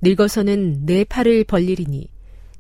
늙어서는 0.02 0.86
내 0.86 1.04
팔을 1.04 1.44
벌리리니 1.44 2.10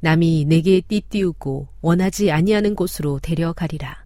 남이 0.01 0.45
내게 0.45 0.81
띠띠우고 0.81 1.67
원하지 1.81 2.31
아니하는 2.31 2.75
곳으로 2.75 3.19
데려가리라. 3.19 4.05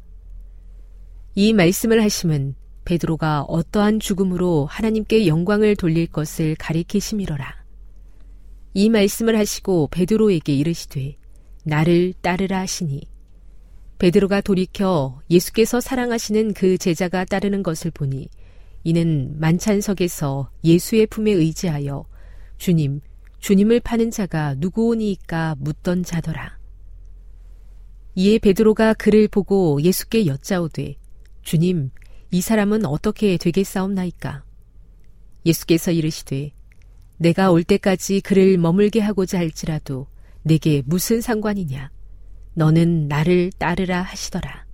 이 1.35 1.53
말씀을 1.53 2.03
하심은 2.03 2.55
베드로가 2.85 3.43
어떠한 3.43 3.99
죽음으로 3.99 4.65
하나님께 4.65 5.27
영광을 5.27 5.75
돌릴 5.75 6.07
것을 6.07 6.55
가리키심이러라. 6.55 7.63
이 8.73 8.89
말씀을 8.89 9.37
하시고 9.37 9.87
베드로에게 9.91 10.53
이르시되 10.53 11.17
나를 11.63 12.13
따르라 12.21 12.59
하시니 12.59 13.01
베드로가 13.99 14.41
돌이켜 14.41 15.21
예수께서 15.29 15.79
사랑하시는 15.79 16.53
그 16.53 16.77
제자가 16.77 17.25
따르는 17.25 17.63
것을 17.63 17.91
보니 17.91 18.27
이는 18.83 19.39
만찬석에서 19.39 20.49
예수의 20.63 21.07
품에 21.07 21.31
의지하여 21.31 22.05
주님, 22.57 23.01
주님을 23.39 23.79
파는 23.79 24.11
자가 24.11 24.55
누구오니이까 24.57 25.55
묻던 25.59 26.03
자더라. 26.03 26.57
이에 28.15 28.39
베드로가 28.39 28.93
그를 28.93 29.27
보고 29.27 29.81
예수께 29.81 30.25
여짜오되 30.25 30.95
주님, 31.41 31.91
이 32.33 32.41
사람은 32.41 32.87
어떻게 32.87 33.37
되겠사옵나이까? 33.37 34.43
예수께서 35.45 35.91
이르시되 35.91 36.51
내가 37.17 37.51
올 37.51 37.63
때까지 37.63 38.21
그를 38.21 38.57
머물게 38.57 39.01
하고자 39.01 39.37
할지라도 39.37 40.07
내게 40.41 40.81
무슨 40.83 41.21
상관이냐? 41.21 41.91
너는 42.55 43.07
나를 43.07 43.51
따르라 43.59 44.01
하시더라. 44.01 44.65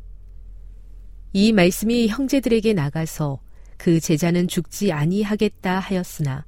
이 1.34 1.52
말씀이 1.52 2.08
형제들에게 2.08 2.72
나가서 2.72 3.42
그 3.76 4.00
제자는 4.00 4.48
죽지 4.48 4.94
아니하겠다 4.94 5.80
하였으나 5.80 6.46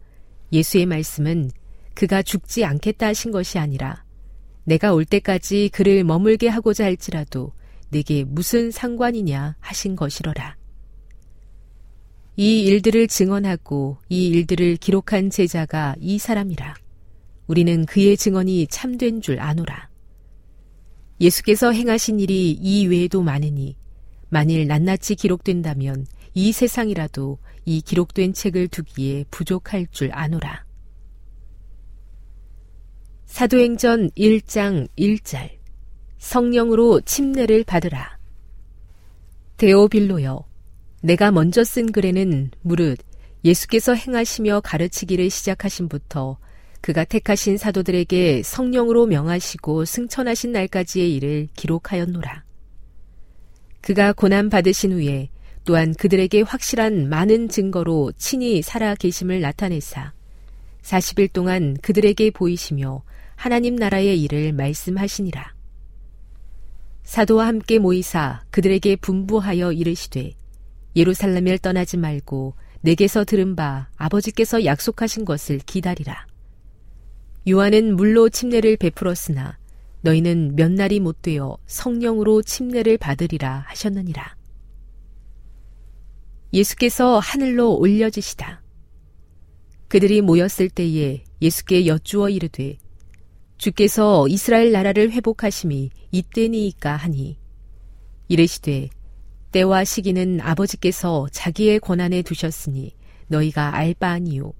예수의 0.53 0.85
말씀은 0.85 1.51
그가 1.93 2.21
죽지 2.21 2.63
않겠다 2.63 3.07
하신 3.07 3.31
것이 3.31 3.59
아니라 3.59 4.05
내가 4.63 4.93
올 4.93 5.03
때까지 5.03 5.71
그를 5.73 6.05
머물게 6.05 6.47
하고자 6.47 6.85
할지라도 6.85 7.51
내게 7.89 8.23
무슨 8.23 8.71
상관이냐 8.71 9.57
하신 9.59 9.97
것이로라. 9.97 10.60
이 12.41 12.63
일들을 12.63 13.07
증언하고 13.07 13.99
이 14.09 14.29
일들을 14.29 14.77
기록한 14.77 15.29
제자가 15.29 15.93
이 15.99 16.17
사람이라. 16.17 16.73
우리는 17.45 17.85
그의 17.85 18.17
증언이 18.17 18.65
참된 18.65 19.21
줄 19.21 19.39
아노라. 19.39 19.91
예수께서 21.19 21.71
행하신 21.71 22.19
일이 22.19 22.49
이 22.49 22.87
외에도 22.87 23.21
많으니 23.21 23.77
만일 24.29 24.65
낱낱이 24.65 25.17
기록된다면 25.17 26.07
이 26.33 26.51
세상이라도 26.51 27.37
이 27.65 27.79
기록된 27.79 28.33
책을 28.33 28.69
두기에 28.69 29.25
부족할 29.29 29.85
줄 29.91 30.09
아노라. 30.11 30.65
사도행전 33.27 34.09
1장 34.17 34.87
1절 34.97 35.59
성령으로 36.17 37.01
침례를 37.01 37.65
받으라. 37.65 38.17
데오빌로여 39.57 40.50
내가 41.01 41.31
먼저 41.31 41.63
쓴 41.63 41.91
글에는 41.91 42.51
무릇 42.61 42.99
예수께서 43.43 43.95
행하시며 43.95 44.61
가르치기를 44.61 45.29
시작하신부터 45.29 46.37
그가 46.79 47.03
택하신 47.03 47.57
사도들에게 47.57 48.43
성령으로 48.43 49.07
명하시고 49.07 49.85
승천하신 49.85 50.51
날까지의 50.51 51.15
일을 51.15 51.47
기록하였노라. 51.55 52.43
그가 53.81 54.13
고난 54.13 54.49
받으신 54.49 54.93
후에 54.93 55.29
또한 55.63 55.93
그들에게 55.93 56.41
확실한 56.41 57.09
많은 57.09 57.49
증거로 57.49 58.13
친히 58.17 58.61
살아 58.61 58.95
계심을 58.95 59.41
나타내사 59.41 60.13
40일 60.83 61.33
동안 61.33 61.77
그들에게 61.81 62.31
보이시며 62.31 63.03
하나님 63.35 63.75
나라의 63.75 64.21
일을 64.21 64.53
말씀하시니라. 64.53 65.53
사도와 67.03 67.47
함께 67.47 67.79
모이사 67.79 68.43
그들에게 68.51 68.95
분부하여 68.97 69.71
이르시되 69.71 70.33
예루살렘을 70.95 71.57
떠나지 71.57 71.97
말고 71.97 72.55
내게서 72.81 73.23
들은 73.23 73.55
바 73.55 73.89
아버지께서 73.95 74.65
약속하신 74.65 75.25
것을 75.25 75.59
기다리라. 75.59 76.27
요한은 77.47 77.95
물로 77.95 78.29
침례를 78.29 78.77
베풀었으나 78.77 79.57
너희는 80.01 80.55
몇 80.55 80.71
날이 80.71 80.99
못 80.99 81.21
되어 81.21 81.57
성령으로 81.65 82.41
침례를 82.41 82.97
받으리라 82.97 83.65
하셨느니라. 83.67 84.35
예수께서 86.53 87.19
하늘로 87.19 87.77
올려지시다. 87.77 88.61
그들이 89.87 90.21
모였을 90.21 90.69
때에 90.69 91.23
예수께 91.41 91.85
여쭈어 91.85 92.29
이르되 92.29 92.77
주께서 93.57 94.27
이스라엘 94.27 94.71
나라를 94.71 95.11
회복하심이 95.11 95.91
이때니이까 96.11 96.95
하니 96.95 97.37
이르시되 98.27 98.89
때와 99.51 99.83
시기는 99.83 100.39
아버지께서 100.41 101.27
자기의 101.31 101.79
권한에 101.79 102.21
두셨으니 102.21 102.95
너희가 103.27 103.75
알 103.75 103.93
바 103.93 104.09
아니요. 104.09 104.53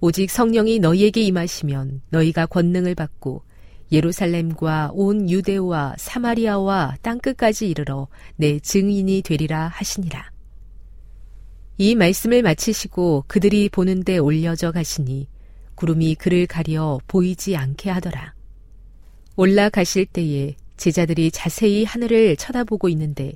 오직 0.00 0.30
성령이 0.30 0.78
너희에게 0.80 1.22
임하시면 1.22 2.02
너희가 2.10 2.46
권능을 2.46 2.94
받고 2.94 3.42
예루살렘과 3.92 4.90
온 4.92 5.30
유대와 5.30 5.94
사마리아와 5.96 6.96
땅끝까지 7.02 7.68
이르러 7.70 8.08
내 8.36 8.58
증인이 8.58 9.22
되리라 9.22 9.68
하시니라. 9.68 10.30
이 11.78 11.94
말씀을 11.94 12.42
마치시고 12.42 13.24
그들이 13.28 13.68
보는데 13.68 14.18
올려져 14.18 14.72
가시니 14.72 15.28
구름이 15.76 16.16
그를 16.16 16.46
가려 16.46 16.98
보이지 17.06 17.56
않게 17.56 17.90
하더라. 17.90 18.34
올라가실 19.36 20.06
때에 20.06 20.56
제자들이 20.76 21.30
자세히 21.30 21.84
하늘을 21.84 22.36
쳐다보고 22.36 22.88
있는데 22.90 23.34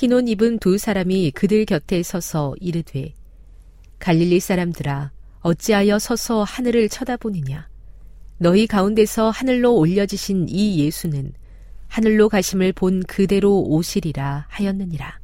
흰 0.00 0.12
옷 0.14 0.26
입은 0.30 0.60
두 0.60 0.78
사람이 0.78 1.32
그들 1.32 1.66
곁에 1.66 2.02
서서 2.02 2.54
이르되 2.58 3.12
갈릴리 3.98 4.40
사람들아 4.40 5.12
어찌하여 5.40 5.98
서서 5.98 6.42
하늘을 6.42 6.88
쳐다보느냐? 6.88 7.68
너희 8.38 8.66
가운데서 8.66 9.28
하늘로 9.28 9.76
올려지신 9.76 10.46
이 10.48 10.82
예수는 10.82 11.34
하늘로 11.88 12.30
가심을 12.30 12.72
본 12.72 13.02
그대로 13.02 13.60
오시리라 13.60 14.46
하였느니라. 14.48 15.20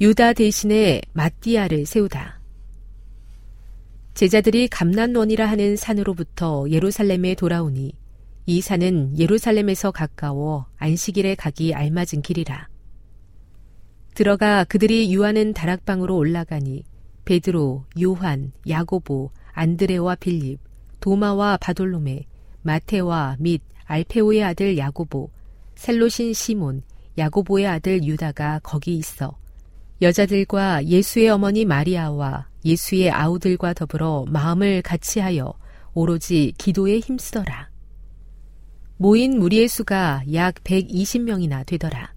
유다 0.00 0.32
대신에 0.32 1.00
마띠아를 1.12 1.86
세우다. 1.86 2.40
제자들이 4.14 4.66
감난원이라 4.66 5.48
하는 5.48 5.76
산으로부터 5.76 6.66
예루살렘에 6.68 7.36
돌아오니 7.36 7.92
이 8.44 8.60
산은 8.60 9.18
예루살렘에서 9.18 9.90
가까워 9.90 10.66
안식일에 10.76 11.36
가기 11.36 11.74
알맞은 11.74 12.22
길이라. 12.22 12.68
들어가 14.14 14.64
그들이 14.64 15.12
유하는 15.12 15.52
다락방으로 15.54 16.16
올라가니 16.16 16.84
베드로, 17.24 17.86
요한, 18.02 18.52
야고보, 18.68 19.30
안드레와 19.52 20.16
빌립, 20.16 20.58
도마와 21.00 21.56
바돌로메, 21.58 22.26
마테와 22.62 23.36
및 23.38 23.62
알페오의 23.84 24.42
아들 24.42 24.76
야고보, 24.76 25.30
셀로신 25.76 26.32
시몬, 26.32 26.82
야고보의 27.18 27.66
아들 27.66 28.04
유다가 28.04 28.60
거기 28.62 28.96
있어 28.96 29.36
여자들과 30.00 30.86
예수의 30.86 31.28
어머니 31.28 31.64
마리아와 31.64 32.48
예수의 32.64 33.10
아우들과 33.10 33.74
더불어 33.74 34.24
마음을 34.28 34.82
같이하여 34.82 35.52
오로지 35.94 36.52
기도에 36.58 36.98
힘쓰더라. 36.98 37.71
모인 39.02 39.40
무리의 39.40 39.66
수가 39.66 40.22
약 40.32 40.54
120명이나 40.62 41.66
되더라. 41.66 42.14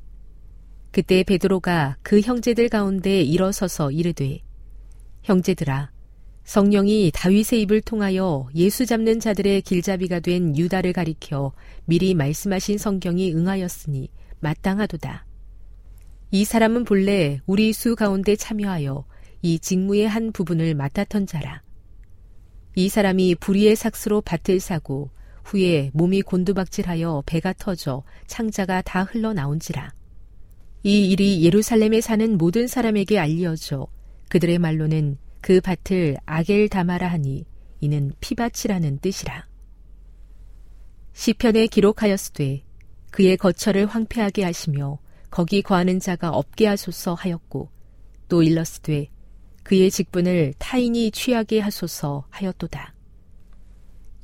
그때 0.91 1.23
베드로가 1.23 1.97
그 2.03 2.21
형제들 2.21 2.69
가운데 2.69 3.23
일어서서 3.23 3.89
이르되 3.89 4.43
형제들아 5.23 5.89
성령이 6.43 7.09
다윗의 7.11 7.63
입을 7.63 7.81
통하여 7.81 8.47
예수 8.53 8.85
잡는 8.85 9.19
자들의 9.19 9.63
길잡이가 9.63 10.19
된 10.19 10.55
유다를 10.55 10.93
가리켜 10.93 11.53
미리 11.85 12.13
말씀하신 12.13 12.77
성경이 12.77 13.33
응하였으니 13.33 14.11
마땅하도다. 14.41 15.25
이 16.29 16.45
사람은 16.45 16.85
본래 16.85 17.41
우리 17.47 17.73
수 17.73 17.95
가운데 17.95 18.35
참여하여 18.35 19.05
이 19.41 19.57
직무의 19.57 20.07
한 20.07 20.31
부분을 20.31 20.75
맡았던 20.75 21.25
자라. 21.25 21.63
이 22.75 22.89
사람이 22.89 23.37
불의의 23.39 23.75
삭스로 23.75 24.21
밭을 24.21 24.59
사고 24.59 25.09
후에 25.45 25.91
몸이 25.93 26.23
곤두박질하여 26.23 27.23
배가 27.25 27.53
터져 27.53 28.03
창자가 28.25 28.81
다 28.81 29.03
흘러나온지라. 29.03 29.93
이 30.83 31.09
일이 31.09 31.43
예루살렘에 31.43 32.01
사는 32.01 32.37
모든 32.37 32.67
사람에게 32.67 33.19
알려져 33.19 33.87
그들의 34.29 34.57
말로는 34.57 35.17
그 35.41 35.61
밭을 35.61 36.17
아겔 36.25 36.67
다마라 36.67 37.07
하니 37.07 37.45
이는 37.79 38.11
피밭이라는 38.19 38.99
뜻이라. 38.99 39.47
시편에 41.13 41.67
기록하였으되 41.67 42.63
그의 43.11 43.37
거처를 43.37 43.85
황폐하게 43.85 44.43
하시며 44.43 44.97
거기 45.29 45.61
거하는 45.61 45.99
자가 45.99 46.31
없게 46.31 46.65
하소서 46.65 47.13
하였고 47.13 47.69
또 48.27 48.41
일러스되 48.41 49.09
그의 49.63 49.91
직분을 49.91 50.55
타인이 50.57 51.11
취하게 51.11 51.59
하소서 51.59 52.25
하였도다. 52.31 52.94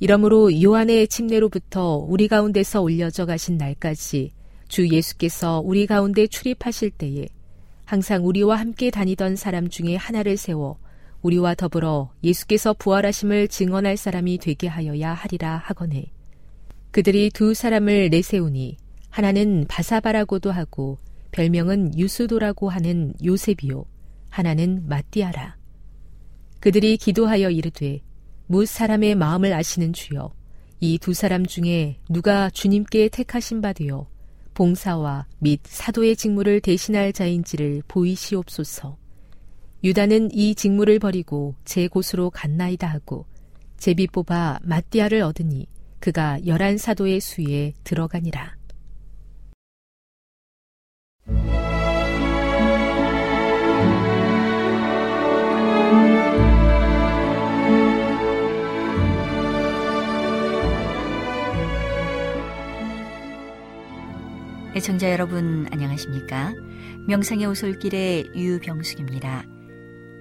이러므로 0.02 0.50
요한의 0.60 1.06
침례로부터 1.06 1.94
우리 2.08 2.26
가운데서 2.26 2.82
올려져 2.82 3.24
가신 3.24 3.56
날까지 3.56 4.32
주 4.66 4.88
예수께서 4.88 5.62
우리 5.64 5.86
가운데 5.86 6.26
출입하실 6.26 6.90
때에 6.90 7.28
항상 7.84 8.26
우리와 8.26 8.56
함께 8.56 8.90
다니던 8.90 9.36
사람 9.36 9.68
중에 9.68 9.94
하나를 9.94 10.36
세워 10.36 10.80
우리와 11.22 11.54
더불어 11.54 12.10
예수께서 12.24 12.72
부활하심을 12.72 13.46
증언할 13.46 13.96
사람이 13.96 14.38
되게 14.38 14.66
하여야 14.66 15.14
하리라 15.14 15.58
하거늘. 15.58 16.06
그들이 16.90 17.30
두 17.30 17.54
사람을 17.54 18.10
내세우니 18.10 18.78
하나는 19.08 19.66
바사바라고도 19.68 20.50
하고 20.50 20.98
별명은 21.30 21.96
유수도라고 21.96 22.70
하는 22.70 23.14
요셉이요. 23.24 23.84
하나는 24.30 24.82
마띠아라. 24.88 25.56
그들이 26.58 26.96
기도하여 26.96 27.50
이르되 27.50 28.00
무 28.46 28.66
사람의 28.66 29.14
마음을 29.14 29.52
아시는 29.52 29.92
주여 29.92 30.32
이 30.80 30.98
두 30.98 31.14
사람 31.14 31.46
중에 31.46 31.98
누가 32.08 32.50
주님께 32.50 33.08
택하신 33.08 33.60
바 33.60 33.72
되어 33.72 34.08
봉사와 34.54 35.26
및 35.38 35.60
사도의 35.62 36.16
직무를 36.16 36.60
대신할 36.60 37.12
자인지를 37.12 37.82
보이시옵소서. 37.86 38.98
유다는 39.84 40.30
이 40.32 40.54
직무를 40.54 40.98
버리고 40.98 41.54
제 41.64 41.86
곳으로 41.88 42.30
갔나이다 42.30 42.86
하고 42.86 43.26
제비 43.78 44.06
뽑아 44.08 44.58
마띠아를 44.62 45.22
얻으니 45.22 45.66
그가 46.00 46.44
열한 46.46 46.78
사도의 46.78 47.20
수에 47.20 47.74
들어가니라. 47.84 48.56
애청자 64.74 65.12
여러분 65.12 65.68
안녕하십니까? 65.70 66.54
명상의 67.06 67.44
오솔길의 67.44 68.30
유병숙입니다. 68.34 69.44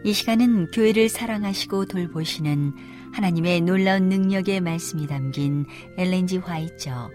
이 0.03 0.11
시간은 0.11 0.71
교회를 0.71 1.07
사랑하시고 1.07 1.85
돌보시는 1.85 2.73
하나님의 3.13 3.61
놀라운 3.61 4.09
능력의 4.09 4.59
말씀이 4.59 5.07
담긴 5.07 5.65
엘렌지 5.97 6.35
화이처 6.35 7.09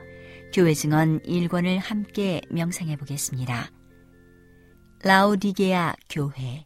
교회 0.55 0.73
증언 0.73 1.21
1권을 1.25 1.79
함께 1.79 2.41
명상해 2.49 2.97
보겠습니다. 2.97 3.71
라오디게아 5.05 5.95
교회 6.09 6.65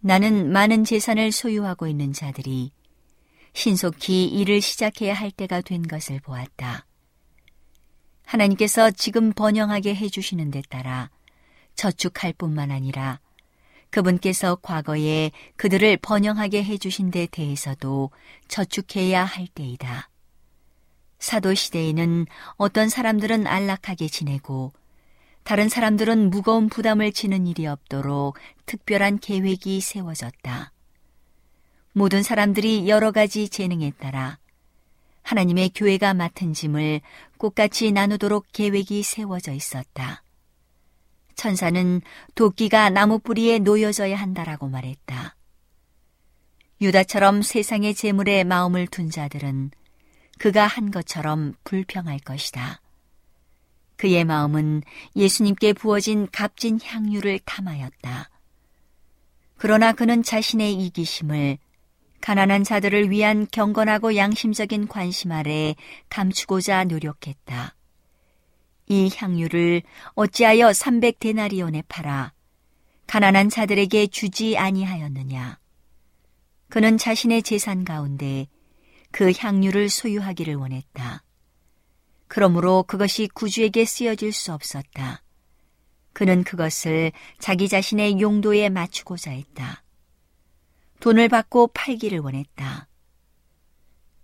나는 0.00 0.50
많은 0.50 0.82
재산을 0.82 1.30
소유하고 1.30 1.86
있는 1.86 2.12
자들이 2.12 2.72
신속히 3.52 4.26
일을 4.26 4.60
시작해야 4.60 5.14
할 5.14 5.30
때가 5.30 5.60
된 5.60 5.82
것을 5.82 6.18
보았다. 6.18 6.87
하나님께서 8.28 8.90
지금 8.90 9.32
번영하게 9.32 9.94
해주시는 9.94 10.50
데 10.50 10.60
따라 10.68 11.10
저축할 11.76 12.34
뿐만 12.34 12.70
아니라 12.70 13.20
그분께서 13.88 14.56
과거에 14.56 15.30
그들을 15.56 15.96
번영하게 15.96 16.62
해주신 16.62 17.10
데 17.10 17.26
대해서도 17.26 18.10
저축해야 18.48 19.24
할 19.24 19.46
때이다. 19.46 20.10
사도 21.18 21.54
시대에는 21.54 22.26
어떤 22.56 22.90
사람들은 22.90 23.46
안락하게 23.46 24.08
지내고 24.08 24.74
다른 25.42 25.70
사람들은 25.70 26.28
무거운 26.28 26.68
부담을 26.68 27.12
지는 27.12 27.46
일이 27.46 27.66
없도록 27.66 28.36
특별한 28.66 29.20
계획이 29.20 29.80
세워졌다. 29.80 30.72
모든 31.94 32.22
사람들이 32.22 32.90
여러 32.90 33.10
가지 33.10 33.48
재능에 33.48 33.92
따라 33.98 34.38
하나님의 35.28 35.72
교회가 35.74 36.14
맡은 36.14 36.54
짐을 36.54 37.02
꽃같이 37.36 37.92
나누도록 37.92 38.46
계획이 38.50 39.02
세워져 39.02 39.52
있었다. 39.52 40.22
천사는 41.34 42.00
도끼가 42.34 42.88
나무 42.88 43.18
뿌리에 43.18 43.58
놓여져야 43.58 44.16
한다라고 44.16 44.68
말했다. 44.68 45.36
유다처럼 46.80 47.42
세상의 47.42 47.94
재물에 47.94 48.42
마음을 48.44 48.86
둔 48.86 49.10
자들은 49.10 49.70
그가 50.38 50.66
한 50.66 50.90
것처럼 50.90 51.52
불평할 51.62 52.20
것이다. 52.20 52.80
그의 53.96 54.24
마음은 54.24 54.82
예수님께 55.14 55.74
부어진 55.74 56.26
값진 56.32 56.78
향유를 56.82 57.40
탐하였다. 57.40 58.30
그러나 59.58 59.92
그는 59.92 60.22
자신의 60.22 60.72
이기심을 60.72 61.58
가난한 62.20 62.64
자들을 62.64 63.10
위한 63.10 63.46
경건하고 63.50 64.16
양심적인 64.16 64.88
관심 64.88 65.32
아래 65.32 65.74
감추고자 66.08 66.84
노력했다. 66.84 67.74
이 68.86 69.10
향유를 69.14 69.82
어찌하여 70.14 70.68
300데나리온에 70.70 71.84
팔아 71.88 72.32
가난한 73.06 73.48
자들에게 73.48 74.08
주지 74.08 74.58
아니하였느냐. 74.58 75.58
그는 76.68 76.98
자신의 76.98 77.42
재산 77.42 77.84
가운데 77.84 78.46
그 79.10 79.32
향유를 79.36 79.88
소유하기를 79.88 80.54
원했다. 80.56 81.22
그러므로 82.26 82.82
그것이 82.82 83.28
구주에게 83.32 83.86
쓰여질 83.86 84.32
수 84.32 84.52
없었다. 84.52 85.22
그는 86.12 86.44
그것을 86.44 87.12
자기 87.38 87.68
자신의 87.68 88.20
용도에 88.20 88.68
맞추고자 88.68 89.30
했다. 89.30 89.82
돈을 91.00 91.28
받고 91.28 91.68
팔기를 91.68 92.18
원했다. 92.20 92.88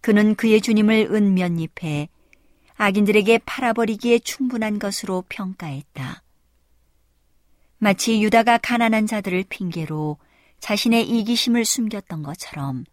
그는 0.01 0.35
그의 0.35 0.61
주님을 0.61 1.09
은면잎해 1.13 2.09
악인들에게 2.77 3.39
팔아버리기에 3.39 4.19
충분한 4.19 4.79
것으로 4.79 5.25
평가했다. 5.29 6.23
마치 7.79 8.23
유다가 8.23 8.59
가난한 8.59 9.07
자들을 9.07 9.45
핑계로 9.49 10.19
자신의 10.59 11.09
이기심을 11.09 11.65
숨겼던 11.65 12.23
것처럼 12.23 12.85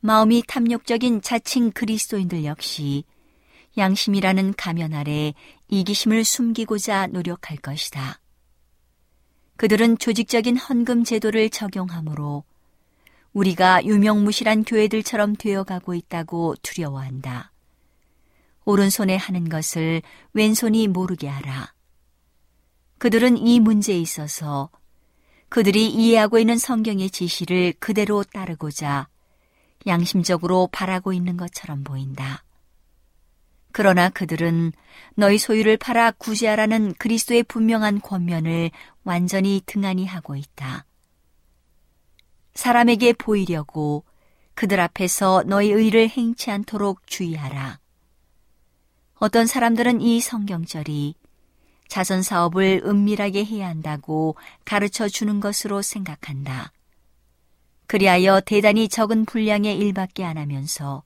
마음이 0.00 0.42
탐욕적인 0.46 1.22
자칭 1.22 1.70
그리스도인들 1.72 2.44
역시 2.44 3.04
양심이라는 3.76 4.54
가면 4.54 4.94
아래 4.94 5.34
이기심을 5.68 6.24
숨기고자 6.24 7.08
노력할 7.08 7.56
것이다. 7.56 8.20
그들은 9.56 9.98
조직적인 9.98 10.56
헌금 10.56 11.04
제도를 11.04 11.50
적용하므로 11.50 12.44
우리가 13.34 13.84
유명무실한 13.84 14.64
교회들처럼 14.64 15.34
되어가고 15.36 15.94
있다고 15.94 16.54
두려워한다. 16.62 17.52
오른손에 18.64 19.16
하는 19.16 19.48
것을 19.48 20.02
왼손이 20.32 20.88
모르게 20.88 21.28
하라. 21.28 21.74
그들은 22.98 23.36
이 23.36 23.60
문제에 23.60 23.98
있어서 23.98 24.70
그들이 25.50 25.90
이해하고 25.90 26.38
있는 26.38 26.56
성경의 26.56 27.10
지시를 27.10 27.74
그대로 27.78 28.24
따르고자 28.24 29.08
양심적으로 29.86 30.68
바라고 30.72 31.12
있는 31.12 31.36
것처럼 31.36 31.84
보인다. 31.84 32.44
그러나 33.72 34.08
그들은 34.08 34.72
너희 35.16 35.36
소유를 35.36 35.76
팔아 35.76 36.12
구제하라는 36.12 36.94
그리스도의 36.94 37.42
분명한 37.42 38.00
권면을 38.00 38.70
완전히 39.02 39.60
등한히 39.66 40.06
하고 40.06 40.36
있다. 40.36 40.86
사람에게 42.54 43.12
보이려고 43.14 44.04
그들 44.54 44.80
앞에서 44.80 45.42
너희 45.46 45.70
의를 45.70 46.08
행치 46.08 46.50
않도록 46.50 47.06
주의하라. 47.06 47.78
어떤 49.16 49.46
사람들은 49.46 50.00
이 50.00 50.20
성경절이 50.20 51.14
자선 51.88 52.22
사업을 52.22 52.82
은밀하게 52.84 53.44
해야 53.44 53.68
한다고 53.68 54.36
가르쳐 54.64 55.08
주는 55.08 55.40
것으로 55.40 55.82
생각한다. 55.82 56.72
그리하여 57.86 58.40
대단히 58.40 58.88
적은 58.88 59.24
분량의 59.24 59.78
일밖에 59.78 60.24
안 60.24 60.38
하면서 60.38 61.02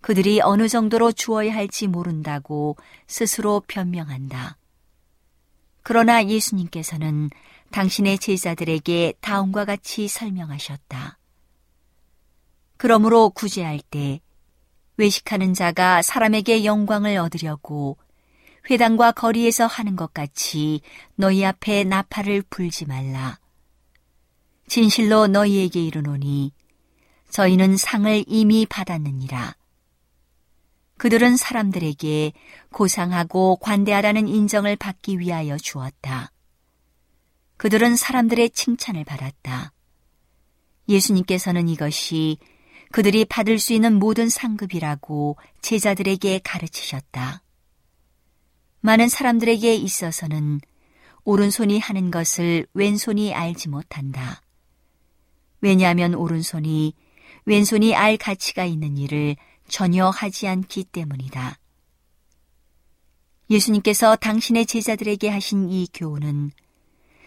그들이 0.00 0.40
어느 0.40 0.68
정도로 0.68 1.12
주어야 1.12 1.54
할지 1.54 1.86
모른다고 1.86 2.76
스스로 3.06 3.62
변명한다. 3.66 4.56
그러나 5.82 6.24
예수님께서는 6.24 7.30
당신의 7.72 8.18
제자들에게 8.18 9.14
다음과 9.20 9.64
같이 9.64 10.06
설명하셨다. 10.06 11.18
그러므로 12.76 13.30
구제할 13.30 13.80
때 13.90 14.20
외식하는 14.96 15.54
자가 15.54 16.02
사람에게 16.02 16.64
영광을 16.64 17.16
얻으려고 17.16 17.98
회당과 18.70 19.12
거리에서 19.12 19.66
하는 19.66 19.96
것 19.96 20.14
같이 20.14 20.80
너희 21.14 21.44
앞에 21.44 21.84
나팔을 21.84 22.42
불지 22.50 22.86
말라. 22.86 23.38
진실로 24.68 25.26
너희에게 25.26 25.84
이르노니 25.84 26.52
저희는 27.30 27.76
상을 27.76 28.24
이미 28.26 28.66
받았느니라. 28.66 29.54
그들은 30.98 31.36
사람들에게 31.36 32.32
고상하고 32.72 33.56
관대하다는 33.56 34.28
인정을 34.28 34.76
받기 34.76 35.18
위하여 35.18 35.56
주었다. 35.56 36.31
그들은 37.62 37.94
사람들의 37.94 38.50
칭찬을 38.50 39.04
받았다. 39.04 39.72
예수님께서는 40.88 41.68
이것이 41.68 42.38
그들이 42.90 43.24
받을 43.24 43.60
수 43.60 43.72
있는 43.72 44.00
모든 44.00 44.28
상급이라고 44.28 45.36
제자들에게 45.60 46.40
가르치셨다. 46.42 47.44
많은 48.80 49.08
사람들에게 49.08 49.76
있어서는 49.76 50.60
오른손이 51.22 51.78
하는 51.78 52.10
것을 52.10 52.66
왼손이 52.74 53.32
알지 53.32 53.68
못한다. 53.68 54.42
왜냐하면 55.60 56.16
오른손이 56.16 56.94
왼손이 57.44 57.94
알 57.94 58.16
가치가 58.16 58.64
있는 58.64 58.96
일을 58.96 59.36
전혀 59.68 60.08
하지 60.08 60.48
않기 60.48 60.82
때문이다. 60.82 61.60
예수님께서 63.50 64.16
당신의 64.16 64.66
제자들에게 64.66 65.28
하신 65.28 65.70
이 65.70 65.86
교훈은 65.94 66.50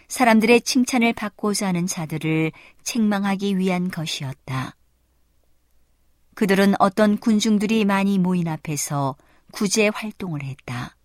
사람들의 0.07 0.61
칭찬을 0.61 1.13
받고자 1.13 1.67
하는 1.67 1.87
자들을 1.87 2.51
책망하기 2.83 3.57
위한 3.57 3.89
것이었다. 3.89 4.75
그들은 6.35 6.75
어떤 6.79 7.17
군중들이 7.17 7.85
많이 7.85 8.19
모인 8.19 8.47
앞에서 8.47 9.15
구제 9.51 9.87
활동을 9.87 10.43
했다. 10.43 10.95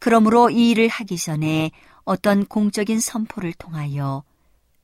그러므로 0.00 0.50
이 0.50 0.70
일을 0.70 0.88
하기 0.88 1.18
전에 1.18 1.70
어떤 2.04 2.46
공적인 2.46 3.00
선포를 3.00 3.52
통하여 3.52 4.24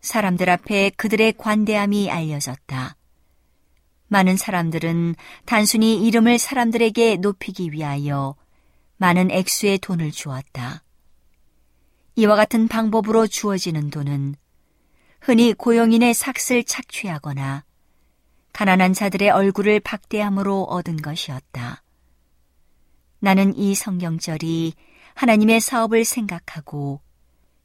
사람들 0.00 0.50
앞에 0.50 0.90
그들의 0.90 1.34
관대함이 1.38 2.10
알려졌다. 2.10 2.96
많은 4.08 4.36
사람들은 4.36 5.16
단순히 5.46 6.06
이름을 6.06 6.38
사람들에게 6.38 7.16
높이기 7.16 7.72
위하여 7.72 8.36
많은 8.98 9.30
액수의 9.30 9.78
돈을 9.78 10.12
주었다. 10.12 10.83
이와 12.16 12.36
같은 12.36 12.68
방법으로 12.68 13.26
주어지는 13.26 13.90
돈은 13.90 14.36
흔히 15.20 15.52
고용인의 15.52 16.14
삭슬 16.14 16.62
착취하거나 16.62 17.64
가난한 18.52 18.92
자들의 18.92 19.30
얼굴을 19.30 19.80
박대함으로 19.80 20.62
얻은 20.64 20.98
것이었다. 20.98 21.82
나는 23.18 23.56
이 23.56 23.74
성경절이 23.74 24.74
하나님의 25.14 25.60
사업을 25.60 26.04
생각하고 26.04 27.00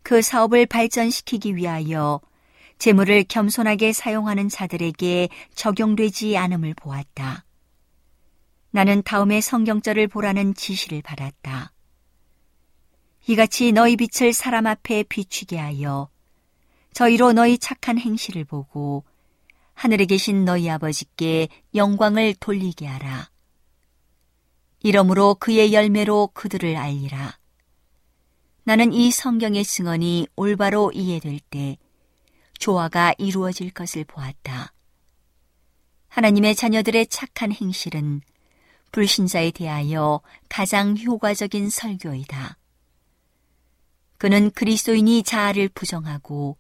그 0.02 0.22
사업을 0.22 0.66
발전시키기 0.66 1.56
위하여 1.56 2.20
재물을 2.80 3.24
겸손하게 3.26 3.94
사용하는 3.94 4.50
자들에게 4.50 5.30
적용되지 5.54 6.38
않음을 6.38 6.74
보았다. 6.74 7.46
나는 8.72 9.04
다음에 9.04 9.42
성경절을 9.42 10.08
보라는 10.08 10.56
지시를 10.56 11.02
받았다. 11.02 11.72
이같이 13.30 13.72
너희 13.72 13.96
빛을 13.96 14.34
사람 14.34 14.66
앞에 14.66 15.04
비추게 15.04 15.56
하여 15.56 16.10
저희로 16.94 17.34
너희 17.34 17.60
착한 17.60 18.00
행실을 18.00 18.44
보고 18.44 19.04
하늘에 19.76 20.06
계신 20.06 20.46
너희 20.46 20.68
아버지께 20.68 21.48
영광을 21.76 22.34
돌리게 22.40 22.88
하라. 22.88 23.30
이러므로 24.80 25.36
그의 25.36 25.74
열매로 25.74 26.32
그들을 26.34 26.76
알리라. 26.76 27.38
나는 28.64 28.94
이 28.94 29.12
성경의 29.12 29.64
증언이 29.64 30.30
올바로 30.36 30.92
이해될 30.92 31.40
때 31.52 31.78
조화가 32.58 33.14
이루어질 33.20 33.70
것을 33.70 34.06
보았다. 34.06 34.74
하나님의 36.08 36.56
자녀들의 36.56 37.06
착한 37.06 37.52
행실은 37.52 38.22
불신자에 38.92 39.52
대하여 39.52 40.22
가장 40.50 40.98
효과적인 40.98 41.70
설교이다. 41.70 42.59
그는 44.20 44.52
그리스도인이 44.52 45.24
자아를 45.24 45.70
부정하고 45.70 46.58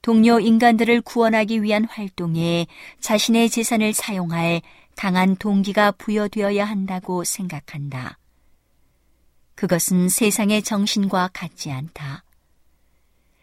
동료 0.00 0.40
인간들을 0.40 1.02
구원하기 1.02 1.62
위한 1.62 1.84
활동에 1.84 2.66
자신의 3.00 3.50
재산을 3.50 3.92
사용할 3.92 4.62
강한 4.96 5.36
동기가 5.36 5.92
부여되어야 5.92 6.64
한다고 6.64 7.22
생각한다. 7.22 8.18
그것은 9.56 10.08
세상의 10.08 10.62
정신과 10.62 11.30
같지 11.34 11.70
않다. 11.70 12.24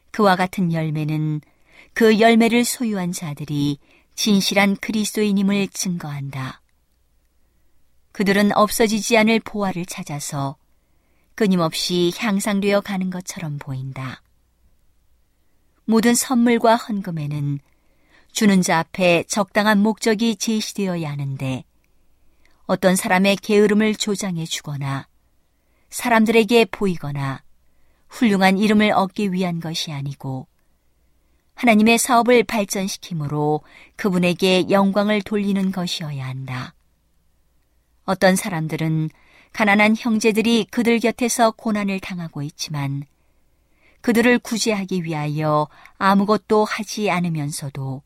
그와 0.09 0.35
같은 0.35 0.73
열매는 0.73 1.41
그 1.93 2.19
열매를 2.19 2.65
소유한 2.65 3.11
자들이 3.11 3.77
진실한 4.15 4.75
그리스도인임을 4.77 5.67
증거한다. 5.67 6.63
그들은 8.13 8.51
없어지지 8.57 9.15
않을 9.15 9.41
보화를 9.41 9.85
찾아서 9.85 10.57
끊임없이 11.37 12.11
향상되어 12.17 12.81
가는 12.81 13.11
것처럼 13.11 13.59
보인다. 13.59 14.23
모든 15.85 16.15
선물과 16.15 16.75
헌금에는 16.75 17.59
주는 18.31 18.61
자 18.63 18.79
앞에 18.79 19.23
적당한 19.27 19.77
목적이 19.77 20.35
제시되어야 20.37 21.11
하는데 21.11 21.63
어떤 22.65 22.95
사람의 22.95 23.35
게으름을 23.35 23.93
조장해 23.93 24.45
주거나 24.45 25.07
사람들에게 25.91 26.65
보이거나 26.71 27.43
훌륭한 28.09 28.57
이름을 28.57 28.91
얻기 28.91 29.31
위한 29.31 29.59
것이 29.59 29.91
아니고 29.91 30.47
하나님의 31.53 31.99
사업을 31.99 32.45
발전시키므로 32.45 33.61
그분에게 33.95 34.71
영광을 34.71 35.21
돌리는 35.21 35.71
것이어야 35.71 36.25
한다. 36.25 36.73
어떤 38.05 38.35
사람들은 38.35 39.11
가난한 39.53 39.95
형제들이 39.97 40.67
그들 40.69 40.99
곁에서 40.99 41.51
고난을 41.51 41.99
당하고 41.99 42.41
있지만 42.43 43.03
그들을 44.01 44.39
구제하기 44.39 45.03
위하여 45.03 45.67
아무것도 45.97 46.65
하지 46.65 47.09
않으면서도 47.09 48.01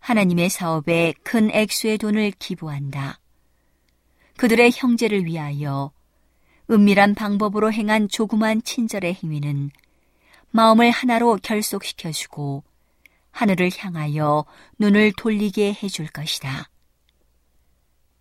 하나님의 0.00 0.50
사업에 0.50 1.14
큰 1.22 1.50
액수의 1.50 1.98
돈을 1.98 2.32
기부한다. 2.38 3.18
그들의 4.36 4.72
형제를 4.74 5.24
위하여 5.24 5.92
은밀한 6.70 7.14
방법으로 7.14 7.72
행한 7.72 8.08
조그만 8.08 8.62
친절의 8.62 9.18
행위는 9.22 9.70
마음을 10.50 10.90
하나로 10.90 11.38
결속시켜주고 11.42 12.62
하늘을 13.30 13.70
향하여 13.76 14.44
눈을 14.78 15.12
돌리게 15.16 15.76
해줄 15.82 16.06
것이다. 16.06 16.68